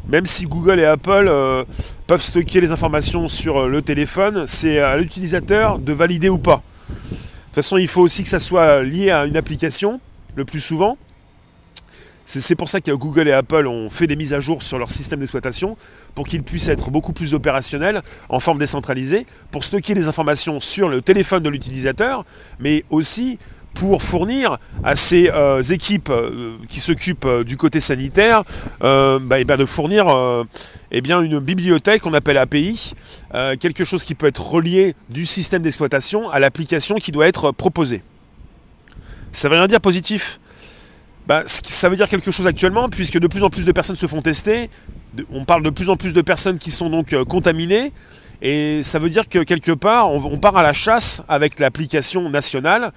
Même 0.08 0.26
si 0.26 0.44
Google 0.46 0.80
et 0.80 0.84
Apple 0.84 1.30
peuvent 2.06 2.20
stocker 2.20 2.60
les 2.60 2.72
informations 2.72 3.26
sur 3.26 3.68
le 3.68 3.82
téléphone, 3.82 4.44
c'est 4.46 4.78
à 4.78 4.96
l'utilisateur 4.96 5.78
de 5.78 5.92
valider 5.92 6.28
ou 6.28 6.38
pas. 6.38 6.62
De 6.88 6.94
toute 6.94 7.54
façon, 7.54 7.78
il 7.78 7.88
faut 7.88 8.02
aussi 8.02 8.22
que 8.22 8.28
ça 8.28 8.38
soit 8.38 8.82
lié 8.82 9.10
à 9.10 9.24
une 9.24 9.36
application, 9.36 10.00
le 10.36 10.44
plus 10.44 10.60
souvent. 10.60 10.98
C'est 12.24 12.54
pour 12.54 12.70
ça 12.70 12.80
que 12.80 12.90
Google 12.90 13.28
et 13.28 13.32
Apple 13.32 13.66
ont 13.66 13.90
fait 13.90 14.06
des 14.06 14.16
mises 14.16 14.32
à 14.32 14.40
jour 14.40 14.62
sur 14.62 14.78
leur 14.78 14.90
système 14.90 15.20
d'exploitation 15.20 15.76
pour 16.14 16.26
qu'ils 16.26 16.42
puissent 16.42 16.68
être 16.68 16.90
beaucoup 16.90 17.12
plus 17.12 17.34
opérationnels 17.34 18.02
en 18.30 18.40
forme 18.40 18.58
décentralisée, 18.58 19.26
pour 19.50 19.62
stocker 19.62 19.94
les 19.94 20.08
informations 20.08 20.58
sur 20.58 20.88
le 20.88 21.02
téléphone 21.02 21.42
de 21.42 21.50
l'utilisateur, 21.50 22.24
mais 22.58 22.84
aussi 22.88 23.38
pour 23.74 24.02
fournir 24.02 24.58
à 24.84 24.94
ces 24.94 25.28
euh, 25.30 25.60
équipes 25.60 26.08
euh, 26.10 26.56
qui 26.68 26.80
s'occupent 26.80 27.24
euh, 27.24 27.44
du 27.44 27.56
côté 27.56 27.80
sanitaire 27.80 28.44
bah, 28.80 29.40
et 29.40 29.44
ben 29.44 29.56
de 29.56 29.66
fournir 29.66 30.06
eh 30.92 31.02
une 31.10 31.40
bibliothèque 31.40 32.02
qu'on 32.02 32.14
appelle 32.14 32.38
API, 32.38 32.94
quelque 33.58 33.84
chose 33.84 34.04
qui 34.04 34.14
peut 34.14 34.26
être 34.26 34.46
relié 34.46 34.94
du 35.10 35.26
système 35.26 35.62
d'exploitation 35.62 36.30
à 36.30 36.38
l'application 36.38 36.96
qui 36.96 37.10
doit 37.10 37.26
être 37.26 37.50
proposée. 37.50 38.02
Ça 39.32 39.48
veut 39.48 39.56
rien 39.56 39.66
dire 39.66 39.80
positif? 39.80 40.38
Bah, 41.26 41.42
ça 41.46 41.88
veut 41.88 41.96
dire 41.96 42.08
quelque 42.08 42.30
chose 42.30 42.46
actuellement, 42.46 42.88
puisque 42.88 43.18
de 43.18 43.26
plus 43.26 43.42
en 43.42 43.50
plus 43.50 43.64
de 43.64 43.72
personnes 43.72 43.96
se 43.96 44.06
font 44.06 44.20
tester. 44.20 44.68
On 45.30 45.44
parle 45.44 45.62
de 45.62 45.70
plus 45.70 45.88
en 45.88 45.96
plus 45.96 46.12
de 46.12 46.20
personnes 46.20 46.58
qui 46.58 46.70
sont 46.70 46.90
donc 46.90 47.12
euh, 47.12 47.24
contaminées. 47.24 47.92
Et 48.42 48.82
ça 48.82 48.98
veut 48.98 49.08
dire 49.08 49.28
que 49.28 49.38
quelque 49.42 49.72
part, 49.72 50.10
on, 50.10 50.38
part 50.38 50.56
à 50.56 50.62
la 50.62 50.74
chasse 50.74 51.22
avec 51.28 51.60
l'application 51.60 52.28
nationale. 52.28 52.92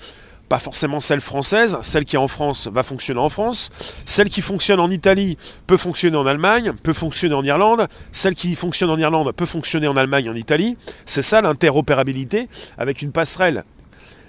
Pas 0.49 0.59
forcément 0.59 0.99
celle 0.99 1.19
française, 1.19 1.77
celle 1.81 2.05
qui 2.05 2.15
est 2.15 2.19
en 2.19 2.27
France 2.29 2.69
va 2.71 2.81
fonctionner 2.81 3.19
en 3.19 3.27
France, 3.27 3.69
celle 4.05 4.29
qui 4.29 4.39
fonctionne 4.41 4.79
en 4.79 4.89
Italie 4.89 5.37
peut 5.67 5.75
fonctionner 5.75 6.15
en 6.15 6.25
Allemagne, 6.25 6.71
peut 6.83 6.93
fonctionner 6.93 7.35
en 7.35 7.43
Irlande, 7.43 7.87
celle 8.13 8.33
qui 8.33 8.55
fonctionne 8.55 8.89
en 8.89 8.97
Irlande 8.97 9.33
peut 9.33 9.45
fonctionner 9.45 9.89
en 9.89 9.97
Allemagne 9.97 10.25
et 10.25 10.29
en 10.29 10.35
Italie. 10.35 10.77
C'est 11.05 11.21
ça 11.21 11.41
l'interopérabilité 11.41 12.47
avec 12.77 13.01
une 13.01 13.11
passerelle. 13.11 13.65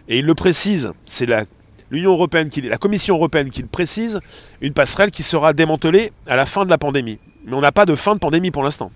Et 0.09 0.19
il 0.19 0.25
le 0.25 0.35
précise, 0.35 0.91
c'est 1.07 1.27
la 1.27 1.45
l'Union 1.91 2.13
européenne, 2.13 2.51
la 2.65 2.79
Commission 2.79 3.17
européenne 3.17 3.51
qui 3.51 3.63
le 3.63 3.69
précise, 3.69 4.21
une 4.61 4.73
passerelle 4.73 5.11
qui 5.11 5.23
sera 5.23 5.53
démantelée 5.53 6.13
à 6.27 6.37
la 6.37 6.47
fin 6.47 6.65
de 6.65 6.71
la 6.71 6.79
pandémie. 6.79 7.19
Mais 7.45 7.55
on 7.55 7.61
n'a 7.61 7.73
pas 7.73 7.87
de 7.87 7.95
fin 7.95 8.15
de 8.15 8.21
pandémie 8.21 8.51
pour 8.51 8.63
l'instant. 8.63 8.91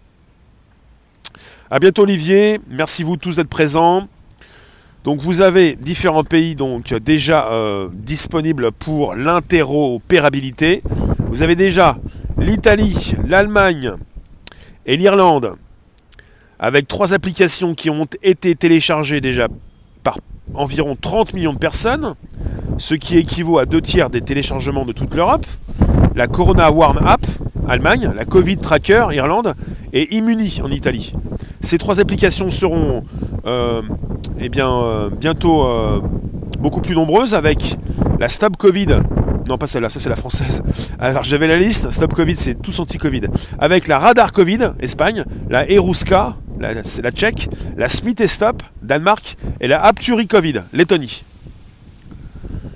A 1.71 1.79
bientôt 1.79 2.03
Olivier, 2.03 2.61
merci 2.69 3.03
vous 3.03 3.17
tous 3.17 3.37
d'être 3.37 3.49
présents. 3.49 4.09
Donc 5.05 5.21
vous 5.21 5.41
avez 5.41 5.75
différents 5.75 6.23
pays 6.23 6.55
donc 6.55 6.95
déjà 6.95 7.49
euh, 7.49 7.89
disponibles 7.93 8.71
pour 8.73 9.15
l'interopérabilité. 9.15 10.83
Vous 11.19 11.43
avez 11.43 11.57
déjà 11.57 11.97
l'Italie, 12.39 13.15
l'Allemagne 13.27 13.95
et 14.87 14.97
l'Irlande 14.97 15.57
avec 16.59 16.87
trois 16.87 17.13
applications 17.13 17.75
qui 17.75 17.91
ont 17.91 18.07
été 18.23 18.55
téléchargées 18.55 19.21
déjà 19.21 19.49
par 20.03 20.19
environ 20.55 20.97
30 21.01 21.35
millions 21.35 21.53
de 21.53 21.59
personnes 21.59 22.15
ce 22.79 22.95
qui 22.95 23.17
équivaut 23.17 23.59
à 23.59 23.67
deux 23.67 23.81
tiers 23.81 24.11
des 24.11 24.21
téléchargements 24.21 24.85
de 24.85 24.93
toute 24.93 25.15
l'Europe, 25.15 25.47
la 26.17 26.27
Corona 26.27 26.71
Warn 26.71 26.99
App, 27.07 27.25
Allemagne, 27.69 28.11
la 28.17 28.25
Covid 28.25 28.59
Tracker, 28.59 29.07
Irlande, 29.13 29.55
et 29.93 30.15
Immuni 30.17 30.61
en 30.65 30.71
Italie. 30.71 31.13
Ces 31.61 31.79
trois 31.79 32.01
applications 32.01 32.51
seront 32.51 33.05
euh, 33.47 33.83
eh 34.41 34.49
bien, 34.49 34.69
euh, 34.69 35.11
bientôt 35.11 35.65
euh, 35.65 36.01
beaucoup 36.59 36.81
plus 36.81 36.95
nombreuses 36.95 37.35
avec 37.35 37.77
la 38.19 38.29
Stop 38.29 38.57
Covid. 38.57 38.99
Non, 39.49 39.59
pas 39.59 39.67
celle-là, 39.67 39.89
ça 39.89 40.01
c'est 40.01 40.09
la 40.09 40.17
française. 40.17 40.63
Alors 40.99 41.25
j'avais 41.25 41.47
la 41.47 41.57
liste, 41.57 41.91
Stop 41.91 42.15
Covid 42.15 42.37
c'est 42.37 42.55
tous 42.55 42.79
anti-Covid. 42.81 43.23
Avec 43.59 43.87
la 43.87 43.99
Radar 43.99 44.33
Covid, 44.33 44.73
Espagne, 44.81 45.25
la 45.49 45.71
Eruska, 45.71 46.35
la, 46.59 46.75
la 46.75 47.11
tchèque, 47.11 47.49
la 47.77 47.89
Smith 47.89 48.21
et 48.21 48.27
Stop, 48.27 48.63
Danemark, 48.83 49.37
et 49.61 49.69
la 49.69 49.85
Apturi 49.85 50.27
Covid, 50.27 50.63
Lettonie 50.73 51.25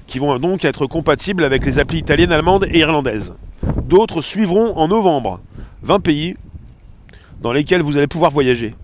qui 0.06 0.18
vont 0.18 0.38
donc 0.38 0.64
être 0.64 0.86
compatibles 0.86 1.44
avec 1.44 1.64
les 1.66 1.78
applis 1.78 1.98
italiennes, 1.98 2.32
allemandes 2.32 2.66
et 2.70 2.78
irlandaises. 2.78 3.34
D'autres 3.82 4.20
suivront 4.20 4.76
en 4.76 4.88
novembre. 4.88 5.40
20 5.82 6.00
pays 6.00 6.36
dans 7.40 7.52
lesquels 7.52 7.82
vous 7.82 7.98
allez 7.98 8.06
pouvoir 8.06 8.30
voyager. 8.30 8.74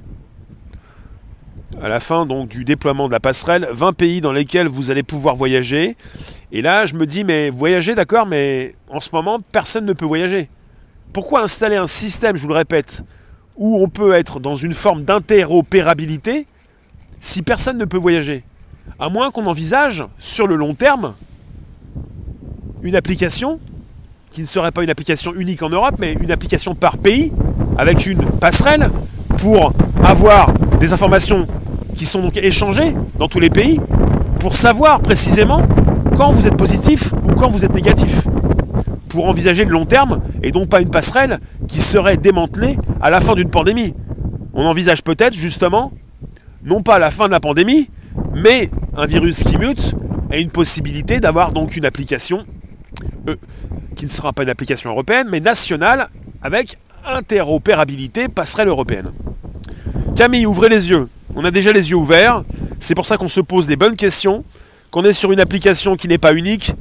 À 1.80 1.88
la 1.88 2.00
fin 2.00 2.26
donc 2.26 2.48
du 2.48 2.64
déploiement 2.64 3.08
de 3.08 3.12
la 3.12 3.20
passerelle, 3.20 3.66
20 3.72 3.92
pays 3.92 4.20
dans 4.20 4.32
lesquels 4.32 4.68
vous 4.68 4.90
allez 4.90 5.02
pouvoir 5.02 5.34
voyager. 5.34 5.96
Et 6.52 6.60
là, 6.60 6.86
je 6.86 6.94
me 6.94 7.06
dis, 7.06 7.24
mais 7.24 7.50
voyager, 7.50 7.94
d'accord, 7.94 8.26
mais 8.26 8.74
en 8.88 9.00
ce 9.00 9.10
moment, 9.12 9.40
personne 9.52 9.86
ne 9.86 9.92
peut 9.92 10.04
voyager. 10.04 10.48
Pourquoi 11.12 11.40
installer 11.40 11.76
un 11.76 11.86
système, 11.86 12.36
je 12.36 12.42
vous 12.42 12.48
le 12.48 12.54
répète, 12.54 13.04
où 13.62 13.80
on 13.80 13.88
peut 13.88 14.12
être 14.14 14.40
dans 14.40 14.56
une 14.56 14.74
forme 14.74 15.04
d'interopérabilité 15.04 16.48
si 17.20 17.42
personne 17.42 17.78
ne 17.78 17.84
peut 17.84 17.96
voyager 17.96 18.42
à 18.98 19.08
moins 19.08 19.30
qu'on 19.30 19.46
envisage, 19.46 20.02
sur 20.18 20.48
le 20.48 20.56
long 20.56 20.74
terme, 20.74 21.14
une 22.82 22.96
application 22.96 23.60
qui 24.32 24.40
ne 24.40 24.46
serait 24.46 24.72
pas 24.72 24.82
une 24.82 24.90
application 24.90 25.32
unique 25.34 25.62
en 25.62 25.68
Europe, 25.68 25.94
mais 26.00 26.14
une 26.14 26.32
application 26.32 26.74
par 26.74 26.98
pays, 26.98 27.30
avec 27.78 28.04
une 28.06 28.24
passerelle 28.24 28.90
pour 29.38 29.72
avoir 30.04 30.52
des 30.80 30.92
informations 30.92 31.46
qui 31.94 32.04
sont 32.04 32.20
donc 32.20 32.36
échangées 32.38 32.92
dans 33.16 33.28
tous 33.28 33.38
les 33.38 33.50
pays, 33.50 33.78
pour 34.40 34.56
savoir 34.56 34.98
précisément 34.98 35.62
quand 36.16 36.32
vous 36.32 36.48
êtes 36.48 36.56
positif 36.56 37.12
ou 37.12 37.32
quand 37.34 37.48
vous 37.48 37.64
êtes 37.64 37.74
négatif. 37.74 38.26
Pour 39.12 39.28
envisager 39.28 39.64
le 39.64 39.70
long 39.70 39.84
terme, 39.84 40.22
et 40.42 40.52
donc 40.52 40.70
pas 40.70 40.80
une 40.80 40.90
passerelle 40.90 41.38
qui 41.68 41.82
serait 41.82 42.16
démantelée 42.16 42.78
à 43.02 43.10
la 43.10 43.20
fin 43.20 43.34
d'une 43.34 43.50
pandémie. 43.50 43.92
On 44.54 44.64
envisage 44.64 45.02
peut-être 45.02 45.34
justement, 45.34 45.92
non 46.64 46.82
pas 46.82 46.98
la 46.98 47.10
fin 47.10 47.26
de 47.26 47.32
la 47.32 47.40
pandémie, 47.40 47.90
Mais 48.34 48.70
un 48.96 49.04
virus 49.04 49.42
qui 49.42 49.58
mute 49.58 49.94
a 50.30 50.38
une 50.38 50.50
possibilité 50.50 51.20
d'avoir 51.20 51.52
donc 51.52 51.76
une 51.76 51.84
application 51.84 52.46
euh, 53.28 53.36
qui 53.96 54.06
ne 54.06 54.10
sera 54.10 54.32
pas 54.32 54.44
une 54.44 54.48
application 54.48 54.90
européenne, 54.90 55.28
mais 55.30 55.40
nationale 55.40 56.08
avec 56.42 56.78
interopérabilité 57.04 58.28
passerelle 58.28 58.68
européenne. 58.68 59.12
Camille, 60.16 60.46
ouvrez 60.46 60.70
les 60.70 60.88
yeux. 60.88 61.08
On 61.36 61.44
a 61.44 61.50
déjà 61.50 61.72
les 61.72 61.90
yeux 61.90 61.96
ouverts. 61.96 62.44
C'est 62.80 62.94
pour 62.94 63.04
ça 63.04 63.18
qu'on 63.18 63.28
se 63.28 63.40
pose 63.40 63.66
des 63.66 63.76
bonnes 63.76 63.96
questions, 63.96 64.44
qu'on 64.90 65.04
est 65.04 65.12
sur 65.12 65.32
une 65.32 65.40
application 65.40 65.96
qui 65.96 66.08
n'est 66.08 66.18
pas 66.18 66.32
unique 66.32 66.72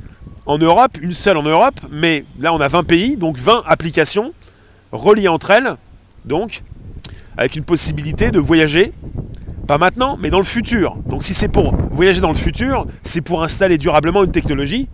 en 0.45 0.57
Europe, 0.57 0.97
une 1.01 1.11
seule 1.11 1.37
en 1.37 1.43
Europe, 1.43 1.79
mais 1.91 2.25
là 2.39 2.53
on 2.53 2.59
a 2.59 2.67
20 2.67 2.83
pays, 2.83 3.17
donc 3.17 3.37
20 3.37 3.63
applications 3.65 4.33
reliées 4.91 5.27
entre 5.27 5.51
elles, 5.51 5.75
donc 6.25 6.63
avec 7.37 7.55
une 7.55 7.63
possibilité 7.63 8.31
de 8.31 8.39
voyager, 8.39 8.91
pas 9.67 9.77
maintenant, 9.77 10.17
mais 10.19 10.29
dans 10.29 10.39
le 10.39 10.43
futur. 10.43 10.95
Donc 11.05 11.23
si 11.23 11.33
c'est 11.33 11.47
pour 11.47 11.75
voyager 11.91 12.21
dans 12.21 12.29
le 12.29 12.35
futur, 12.35 12.85
c'est 13.03 13.21
pour 13.21 13.43
installer 13.43 13.77
durablement 13.77 14.23
une 14.23 14.31
technologie, 14.31 14.89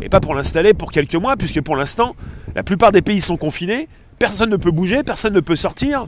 et 0.00 0.08
pas 0.08 0.20
pour 0.20 0.34
l'installer 0.34 0.72
pour 0.74 0.92
quelques 0.92 1.14
mois, 1.14 1.36
puisque 1.36 1.60
pour 1.60 1.76
l'instant, 1.76 2.14
la 2.54 2.62
plupart 2.62 2.92
des 2.92 3.02
pays 3.02 3.20
sont 3.20 3.36
confinés, 3.36 3.88
personne 4.18 4.50
ne 4.50 4.56
peut 4.56 4.70
bouger, 4.70 5.02
personne 5.02 5.34
ne 5.34 5.40
peut 5.40 5.56
sortir, 5.56 6.06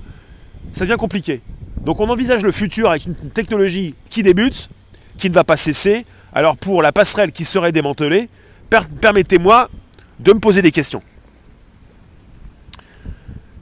ça 0.72 0.84
devient 0.84 0.96
compliqué. 0.98 1.40
Donc 1.84 2.00
on 2.00 2.08
envisage 2.08 2.42
le 2.42 2.52
futur 2.52 2.90
avec 2.90 3.06
une 3.06 3.14
technologie 3.30 3.94
qui 4.10 4.22
débute, 4.22 4.68
qui 5.16 5.28
ne 5.28 5.34
va 5.34 5.44
pas 5.44 5.56
cesser. 5.56 6.06
Alors 6.32 6.56
pour 6.56 6.82
la 6.82 6.92
passerelle 6.92 7.32
qui 7.32 7.44
serait 7.44 7.72
démantelée, 7.72 8.28
permettez-moi 8.68 9.68
de 10.20 10.32
me 10.32 10.38
poser 10.38 10.62
des 10.62 10.72
questions. 10.72 11.02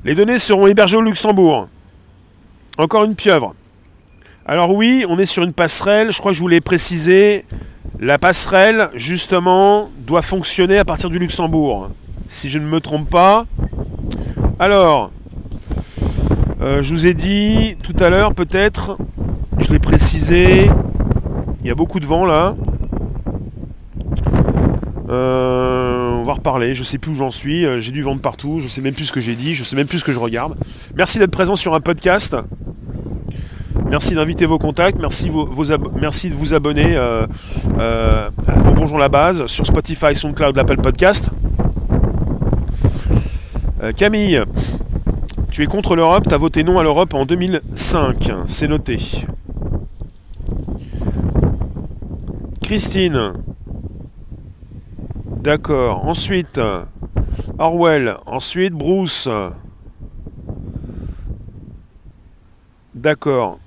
Les 0.05 0.15
données 0.15 0.39
seront 0.39 0.67
hébergées 0.67 0.97
au 0.97 1.03
Luxembourg. 1.03 1.69
Encore 2.79 3.05
une 3.05 3.15
pieuvre. 3.15 3.55
Alors 4.47 4.73
oui, 4.73 5.05
on 5.09 5.19
est 5.19 5.25
sur 5.25 5.43
une 5.43 5.53
passerelle, 5.53 6.13
je 6.13 6.19
crois 6.19 6.31
que 6.31 6.37
je 6.37 6.41
vous 6.41 6.49
l'ai 6.49 6.61
précisé. 6.61 7.45
La 7.99 8.19
passerelle, 8.19 8.91
justement, 8.95 9.91
doit 9.99 10.23
fonctionner 10.23 10.79
à 10.79 10.85
partir 10.85 11.11
du 11.11 11.19
Luxembourg. 11.19 11.89
Si 12.29 12.51
je 12.51 12.59
ne 12.59 12.67
me 12.67 12.81
trompe 12.81 13.11
pas. 13.11 13.47
Alors, 14.59 15.11
euh, 16.61 16.83
je 16.83 16.95
vous 16.95 17.07
ai 17.07 17.15
dit 17.15 17.77
tout 17.83 17.97
à 17.99 18.09
l'heure, 18.09 18.35
peut-être, 18.35 18.97
je 19.59 19.73
l'ai 19.73 19.79
précisé, 19.79 20.71
il 21.61 21.67
y 21.67 21.71
a 21.71 21.75
beaucoup 21.75 22.01
de 22.01 22.07
vent 22.07 22.25
là. 22.25 22.55
Euh, 25.09 26.11
on 26.11 26.25
va 26.25 26.33
reparler, 26.35 26.75
je 26.75 26.83
sais 26.83 26.99
plus 26.99 27.13
où 27.13 27.15
j'en 27.15 27.31
suis, 27.31 27.65
euh, 27.65 27.79
j'ai 27.79 27.93
du 27.93 28.03
vent 28.03 28.17
de 28.17 28.21
partout, 28.21 28.59
je 28.61 28.67
sais 28.67 28.81
même 28.81 28.95
plus 28.95 29.05
ce 29.05 29.13
que 29.13 29.21
j'ai 29.21 29.35
dit, 29.35 29.55
je 29.55 29.63
sais 29.63 29.77
même 29.77 29.87
plus 29.87 29.99
ce 29.99 30.05
que 30.05 30.13
je 30.13 30.19
regarde. 30.19 30.57
Merci 30.97 31.19
d'être 31.19 31.31
présent 31.31 31.55
sur 31.55 31.75
un 31.75 31.81
podcast. 31.81 32.37
Merci 33.89 34.15
d'inviter 34.15 34.47
vos 34.47 34.59
contacts, 34.59 34.99
merci, 34.99 35.29
de 35.29 36.35
vous 36.35 36.55
abonner 36.55 36.99
Bonjour 38.75 38.99
la 38.99 39.09
base 39.09 39.47
sur 39.47 39.65
Spotify, 39.65 40.15
SoundCloud, 40.15 40.57
l'Apple 40.57 40.79
Podcast. 40.79 41.31
Camille, 43.97 44.43
tu 45.51 45.63
es 45.63 45.67
contre 45.67 45.95
l'Europe, 45.95 46.25
tu 46.29 46.35
as 46.35 46.39
voté 46.39 46.65
non 46.65 46.79
à 46.79 46.83
l'Europe 46.83 47.15
en 47.15 47.25
2005. 47.25 48.33
C'est 48.47 48.69
noté. 48.69 48.99
Christine. 52.61 53.33
D'accord. 55.47 56.05
Ensuite, 56.09 56.61
Orwell. 57.57 58.17
Ensuite, 58.27 58.73
Bruce. 58.73 59.29
D'accord. 62.97 63.61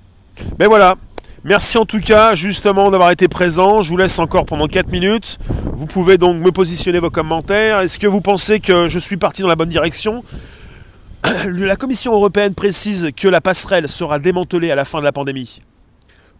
Ben 0.58 0.68
voilà. 0.68 0.96
Merci 1.42 1.78
en 1.78 1.86
tout 1.86 2.00
cas 2.00 2.34
justement 2.34 2.90
d'avoir 2.90 3.12
été 3.12 3.28
présent. 3.28 3.80
Je 3.80 3.88
vous 3.88 3.96
laisse 3.96 4.18
encore 4.18 4.44
pendant 4.44 4.68
4 4.68 4.92
minutes. 4.92 5.38
Vous 5.72 5.86
pouvez 5.86 6.18
donc 6.18 6.36
me 6.36 6.52
positionner 6.52 6.98
vos 6.98 7.08
commentaires. 7.08 7.80
Est-ce 7.80 7.98
que 7.98 8.06
vous 8.06 8.20
pensez 8.20 8.60
que 8.60 8.86
je 8.86 8.98
suis 8.98 9.16
parti 9.16 9.40
dans 9.40 9.48
la 9.48 9.56
bonne 9.56 9.70
direction? 9.70 10.22
La 11.46 11.76
Commission 11.76 12.12
européenne 12.12 12.54
précise 12.54 13.08
que 13.16 13.26
la 13.26 13.40
passerelle 13.40 13.88
sera 13.88 14.18
démantelée 14.18 14.70
à 14.70 14.74
la 14.74 14.84
fin 14.84 14.98
de 14.98 15.04
la 15.04 15.12
pandémie. 15.12 15.62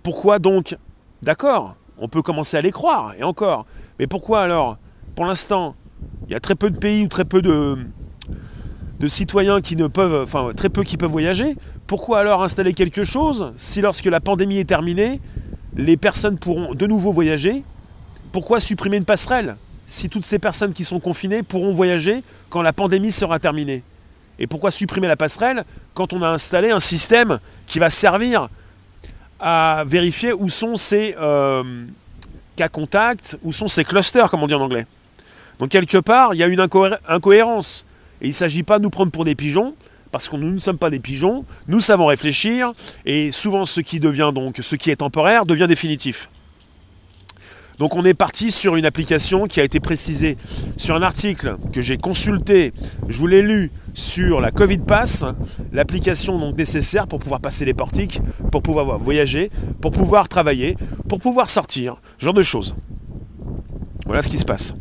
Pourquoi 0.03 0.39
donc? 0.39 0.77
D'accord, 1.23 1.77
on 1.97 2.09
peut 2.09 2.21
commencer 2.21 2.59
à 2.59 2.61
les 2.61 2.73
croire, 2.73 3.15
et 3.19 3.23
encore. 3.23 3.65
Mais 3.99 4.07
pourquoi 4.07 4.43
alors? 4.43 4.77
Pour 5.15 5.27
l'instant, 5.27 5.75
il 6.29 6.33
y 6.33 6.37
a 6.37 6.41
très 6.41 6.55
peu 6.55 6.71
de 6.71 6.79
pays 6.79 7.05
ou 7.05 7.09
très 7.09 7.25
peu 7.25 7.43
de, 7.43 7.77
citoyens 9.07 9.61
qui 9.61 9.77
ne 9.77 9.87
peuvent, 9.87 10.23
enfin 10.23 10.51
très 10.57 10.69
peu 10.69 10.83
qui 10.83 10.97
peuvent 10.97 11.11
voyager. 11.11 11.57
Pourquoi 11.87 12.21
alors 12.21 12.43
installer 12.43 12.75
quelque 12.75 13.03
chose 13.03 13.53
si 13.57 13.81
lorsque 13.81 14.07
la 14.07 14.21
pandémie 14.21 14.59
est 14.59 14.69
terminée, 14.69 15.21
les 15.77 15.97
personnes 15.97 16.39
pourront 16.39 16.75
de 16.75 16.87
nouveau 16.87 17.13
voyager? 17.13 17.65
Pourquoi 18.33 18.61
supprimer 18.61 18.99
une 18.99 19.05
passerelle 19.05 19.57
si 19.87 20.09
toutes 20.09 20.25
ces 20.25 20.39
personnes 20.39 20.73
qui 20.73 20.85
sont 20.85 21.01
confinées 21.01 21.43
pourront 21.43 21.73
voyager 21.73 22.23
quand 22.49 22.63
la 22.63 22.73
pandémie 22.73 23.11
sera 23.11 23.39
terminée? 23.39 23.83
Et 24.39 24.47
pourquoi 24.47 24.71
supprimer 24.71 25.09
la 25.09 25.17
passerelle 25.17 25.65
quand 25.95 26.13
on 26.13 26.23
a 26.23 26.29
installé 26.29 26.71
un 26.71 26.79
système 26.79 27.41
qui 27.67 27.79
va 27.79 27.91
servir 27.91 28.49
à 29.41 29.85
vérifier 29.87 30.33
où 30.33 30.49
sont 30.49 30.77
ces 30.77 31.17
euh, 31.21 31.65
cas 32.57 32.69
contacts, 32.69 33.37
où 33.43 33.53
sont 33.53 33.69
ces 33.69 33.85
clusters, 33.85 34.31
comme 34.31 34.43
on 34.43 34.47
dit 34.47 34.55
en 34.55 34.61
anglais? 34.61 34.87
Donc 35.61 35.69
quelque 35.69 35.99
part, 35.99 36.35
il 36.35 36.39
y 36.39 36.43
a 36.43 36.47
une 36.47 36.61
incohérence. 36.61 37.85
Et 38.23 38.27
il 38.27 38.31
ne 38.31 38.35
s'agit 38.35 38.63
pas 38.63 38.79
de 38.79 38.83
nous 38.83 38.91
prendre 38.91 39.13
pour 39.13 39.25
des 39.25 39.35
pigeons, 39.35 39.75
parce 40.11 40.29
que 40.29 40.37
nous 40.37 40.51
ne 40.51 40.59
sommes 40.59 40.79
pas 40.79 40.91
des 40.91 40.99
pigeons, 40.99 41.45
nous 41.69 41.81
savons 41.81 42.07
réfléchir, 42.07 42.73
et 43.07 43.31
souvent 43.31 43.65
ce 43.65 43.81
qui 43.81 44.01
devient 44.01 44.33
donc, 44.35 44.57
ce 44.61 44.75
qui 44.75 44.91
est 44.91 44.97
temporaire, 44.97 45.47
devient 45.47 45.67
définitif. 45.69 46.29
Donc 47.79 47.95
on 47.95 48.05
est 48.05 48.13
parti 48.15 48.51
sur 48.51 48.77
une 48.77 48.85
application 48.85 49.47
qui 49.47 49.61
a 49.61 49.65
été 49.65 49.81
précisée 49.81 50.37
sur 50.77 50.95
un 50.95 51.03
article 51.03 51.57
que 51.73 51.81
j'ai 51.81 51.97
consulté, 51.97 52.75
je 53.09 53.19
vous 53.19 53.27
l'ai 53.27 53.41
lu 53.41 53.71
sur 53.95 54.43
la 54.43 54.51
Covid 54.51 54.79
Pass, 54.79 55.25
l'application 55.73 56.39
donc 56.39 56.59
nécessaire 56.59 57.07
pour 57.07 57.21
pouvoir 57.21 57.41
passer 57.41 57.65
les 57.65 57.73
portiques, 57.73 58.21
pour 58.53 58.63
pouvoir 58.63 58.99
voyager, 58.99 59.51
pour 59.81 59.93
pouvoir 59.93 60.29
travailler, 60.29 60.77
pour 61.09 61.21
pouvoir 61.21 61.49
sortir, 61.49 61.97
ce 62.19 62.27
genre 62.27 62.35
de 62.35 62.43
choses. 62.43 62.75
Voilà 64.05 64.21
ce 64.21 64.29
qui 64.29 64.39
se 64.39 64.45
passe. 64.45 64.75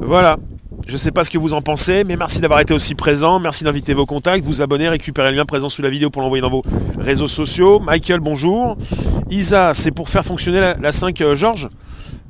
Voilà. 0.00 0.38
Je 0.86 0.92
ne 0.92 0.98
sais 0.98 1.12
pas 1.12 1.22
ce 1.22 1.30
que 1.30 1.38
vous 1.38 1.54
en 1.54 1.60
pensez, 1.60 2.04
mais 2.04 2.16
merci 2.16 2.40
d'avoir 2.40 2.60
été 2.60 2.72
aussi 2.72 2.94
présent. 2.94 3.38
Merci 3.38 3.64
d'inviter 3.64 3.94
vos 3.94 4.06
contacts, 4.06 4.44
vous 4.44 4.62
abonner, 4.62 4.88
récupérer 4.88 5.30
le 5.30 5.36
lien 5.36 5.44
présent 5.44 5.68
sous 5.68 5.82
la 5.82 5.90
vidéo 5.90 6.10
pour 6.10 6.22
l'envoyer 6.22 6.40
dans 6.40 6.50
vos 6.50 6.62
réseaux 6.98 7.26
sociaux. 7.26 7.80
Michael, 7.80 8.20
bonjour. 8.20 8.76
Isa, 9.30 9.72
c'est 9.74 9.90
pour 9.90 10.08
faire 10.08 10.24
fonctionner 10.24 10.74
la, 10.80 10.92
5 10.92 11.20
euh, 11.20 11.34
Georges 11.34 11.68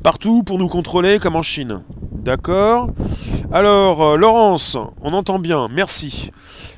Partout 0.03 0.43
pour 0.43 0.59
nous 0.59 0.69
contrôler 0.69 1.19
comme 1.19 1.37
en 1.37 1.43
Chine. 1.43 1.83
D'accord. 2.13 2.91
Alors, 3.53 4.03
euh, 4.03 4.17
Laurence, 4.17 4.77
on 5.03 5.13
entend 5.13 5.39
bien. 5.39 5.69
Merci. 5.73 6.31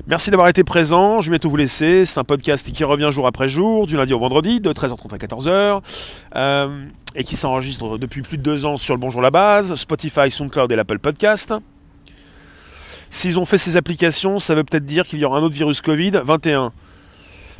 Merci 0.05 0.31
d'avoir 0.31 0.49
été 0.49 0.65
présent. 0.65 1.21
Je 1.21 1.27
vais 1.27 1.37
bientôt 1.37 1.49
vous 1.49 1.55
laisser. 1.55 2.03
C'est 2.03 2.19
un 2.19 2.25
podcast 2.25 2.69
qui 2.69 2.83
revient 2.83 3.07
jour 3.09 3.25
après 3.25 3.47
jour, 3.47 3.87
du 3.87 3.95
lundi 3.95 4.13
au 4.13 4.19
vendredi, 4.19 4.59
de 4.59 4.73
13h30 4.73 5.13
à 5.13 5.17
14h. 5.17 5.81
Euh, 6.35 6.83
et 7.15 7.23
qui 7.23 7.37
s'enregistre 7.37 7.97
depuis 7.97 8.21
plus 8.21 8.37
de 8.37 8.43
deux 8.43 8.65
ans 8.65 8.75
sur 8.75 8.95
le 8.95 8.99
Bonjour 8.99 9.21
la 9.21 9.31
Base, 9.31 9.75
Spotify, 9.75 10.29
SoundCloud 10.29 10.69
et 10.73 10.75
l'Apple 10.75 10.99
Podcast. 10.99 11.53
S'ils 13.09 13.39
ont 13.39 13.45
fait 13.45 13.57
ces 13.57 13.77
applications, 13.77 14.39
ça 14.39 14.55
veut 14.55 14.65
peut-être 14.65 14.85
dire 14.85 15.05
qu'il 15.05 15.19
y 15.19 15.25
aura 15.25 15.37
un 15.37 15.41
autre 15.41 15.55
virus 15.55 15.79
Covid 15.79 16.19
21. 16.25 16.73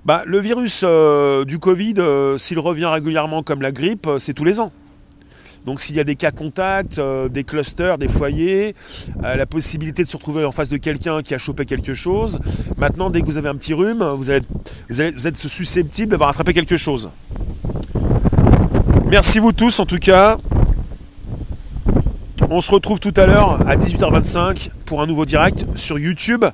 Bah, 0.03 0.23
le 0.25 0.39
virus 0.39 0.81
euh, 0.83 1.45
du 1.45 1.59
Covid, 1.59 1.93
euh, 1.99 2.37
s'il 2.37 2.59
revient 2.59 2.87
régulièrement 2.87 3.41
comme 3.41 3.61
la 3.61 3.71
grippe, 3.71 4.09
c'est 4.17 4.33
tous 4.33 4.43
les 4.43 4.59
ans. 4.59 4.73
Donc 5.65 5.79
s'il 5.79 5.95
y 5.95 5.99
a 5.99 6.03
des 6.03 6.15
cas 6.15 6.31
contacts, 6.31 6.99
des 7.29 7.43
clusters, 7.43 7.97
des 7.97 8.07
foyers, 8.07 8.75
la 9.21 9.45
possibilité 9.45 10.03
de 10.03 10.07
se 10.07 10.17
retrouver 10.17 10.43
en 10.45 10.51
face 10.51 10.69
de 10.69 10.77
quelqu'un 10.77 11.21
qui 11.21 11.33
a 11.33 11.37
chopé 11.37 11.65
quelque 11.65 11.93
chose, 11.93 12.39
maintenant 12.77 13.09
dès 13.09 13.21
que 13.21 13.25
vous 13.25 13.37
avez 13.37 13.49
un 13.49 13.55
petit 13.55 13.73
rhume, 13.73 14.03
vous, 14.03 14.23
vous 14.89 15.27
êtes 15.27 15.37
susceptible 15.37 16.11
d'avoir 16.11 16.29
attrapé 16.29 16.53
quelque 16.53 16.77
chose. 16.77 17.09
Merci 19.09 19.39
vous 19.39 19.51
tous 19.51 19.79
en 19.79 19.85
tout 19.85 19.99
cas. 19.99 20.37
On 22.49 22.61
se 22.61 22.71
retrouve 22.71 22.99
tout 22.99 23.13
à 23.15 23.25
l'heure 23.25 23.67
à 23.67 23.77
18h25 23.77 24.69
pour 24.85 25.01
un 25.01 25.07
nouveau 25.07 25.25
direct 25.25 25.65
sur 25.75 25.97
YouTube. 25.97 26.45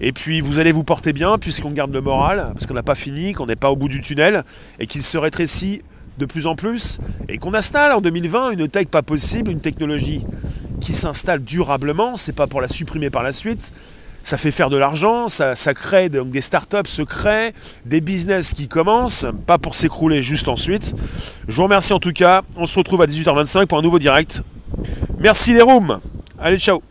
Et 0.00 0.12
puis 0.12 0.40
vous 0.40 0.60
allez 0.60 0.72
vous 0.72 0.82
porter 0.82 1.12
bien 1.12 1.38
puisqu'on 1.38 1.70
garde 1.70 1.92
le 1.92 2.00
moral, 2.00 2.50
parce 2.54 2.66
qu'on 2.66 2.74
n'a 2.74 2.82
pas 2.82 2.94
fini, 2.94 3.32
qu'on 3.32 3.46
n'est 3.46 3.56
pas 3.56 3.70
au 3.70 3.76
bout 3.76 3.88
du 3.88 4.00
tunnel, 4.00 4.44
et 4.78 4.86
qu'il 4.86 5.02
se 5.02 5.18
rétrécit 5.18 5.82
de 6.20 6.26
plus 6.26 6.46
en 6.46 6.54
plus, 6.54 6.98
et 7.28 7.38
qu'on 7.38 7.54
installe 7.54 7.92
en 7.92 8.00
2020 8.00 8.50
une 8.50 8.68
tech 8.68 8.86
pas 8.86 9.02
possible, 9.02 9.50
une 9.50 9.60
technologie 9.60 10.24
qui 10.80 10.92
s'installe 10.92 11.42
durablement, 11.42 12.16
c'est 12.16 12.34
pas 12.34 12.46
pour 12.46 12.60
la 12.60 12.68
supprimer 12.68 13.10
par 13.10 13.22
la 13.22 13.32
suite, 13.32 13.72
ça 14.22 14.36
fait 14.36 14.50
faire 14.50 14.70
de 14.70 14.76
l'argent, 14.76 15.28
ça, 15.28 15.54
crée 15.74 16.08
donc 16.08 16.30
des 16.30 16.40
startups 16.40 16.78
se 16.84 17.02
des 17.86 18.00
business 18.00 18.52
qui 18.52 18.68
commencent, 18.68 19.26
pas 19.46 19.58
pour 19.58 19.74
s'écrouler 19.74 20.22
juste 20.22 20.48
ensuite. 20.48 20.94
Je 21.48 21.56
vous 21.56 21.62
remercie 21.62 21.92
en 21.92 22.00
tout 22.00 22.12
cas. 22.12 22.42
On 22.56 22.66
se 22.66 22.78
retrouve 22.78 23.02
à 23.02 23.06
18h25 23.06 23.66
pour 23.66 23.78
un 23.78 23.82
nouveau 23.82 23.98
direct. 23.98 24.42
Merci 25.18 25.54
les 25.54 25.62
rooms. 25.62 26.00
Allez, 26.38 26.58
ciao. 26.58 26.78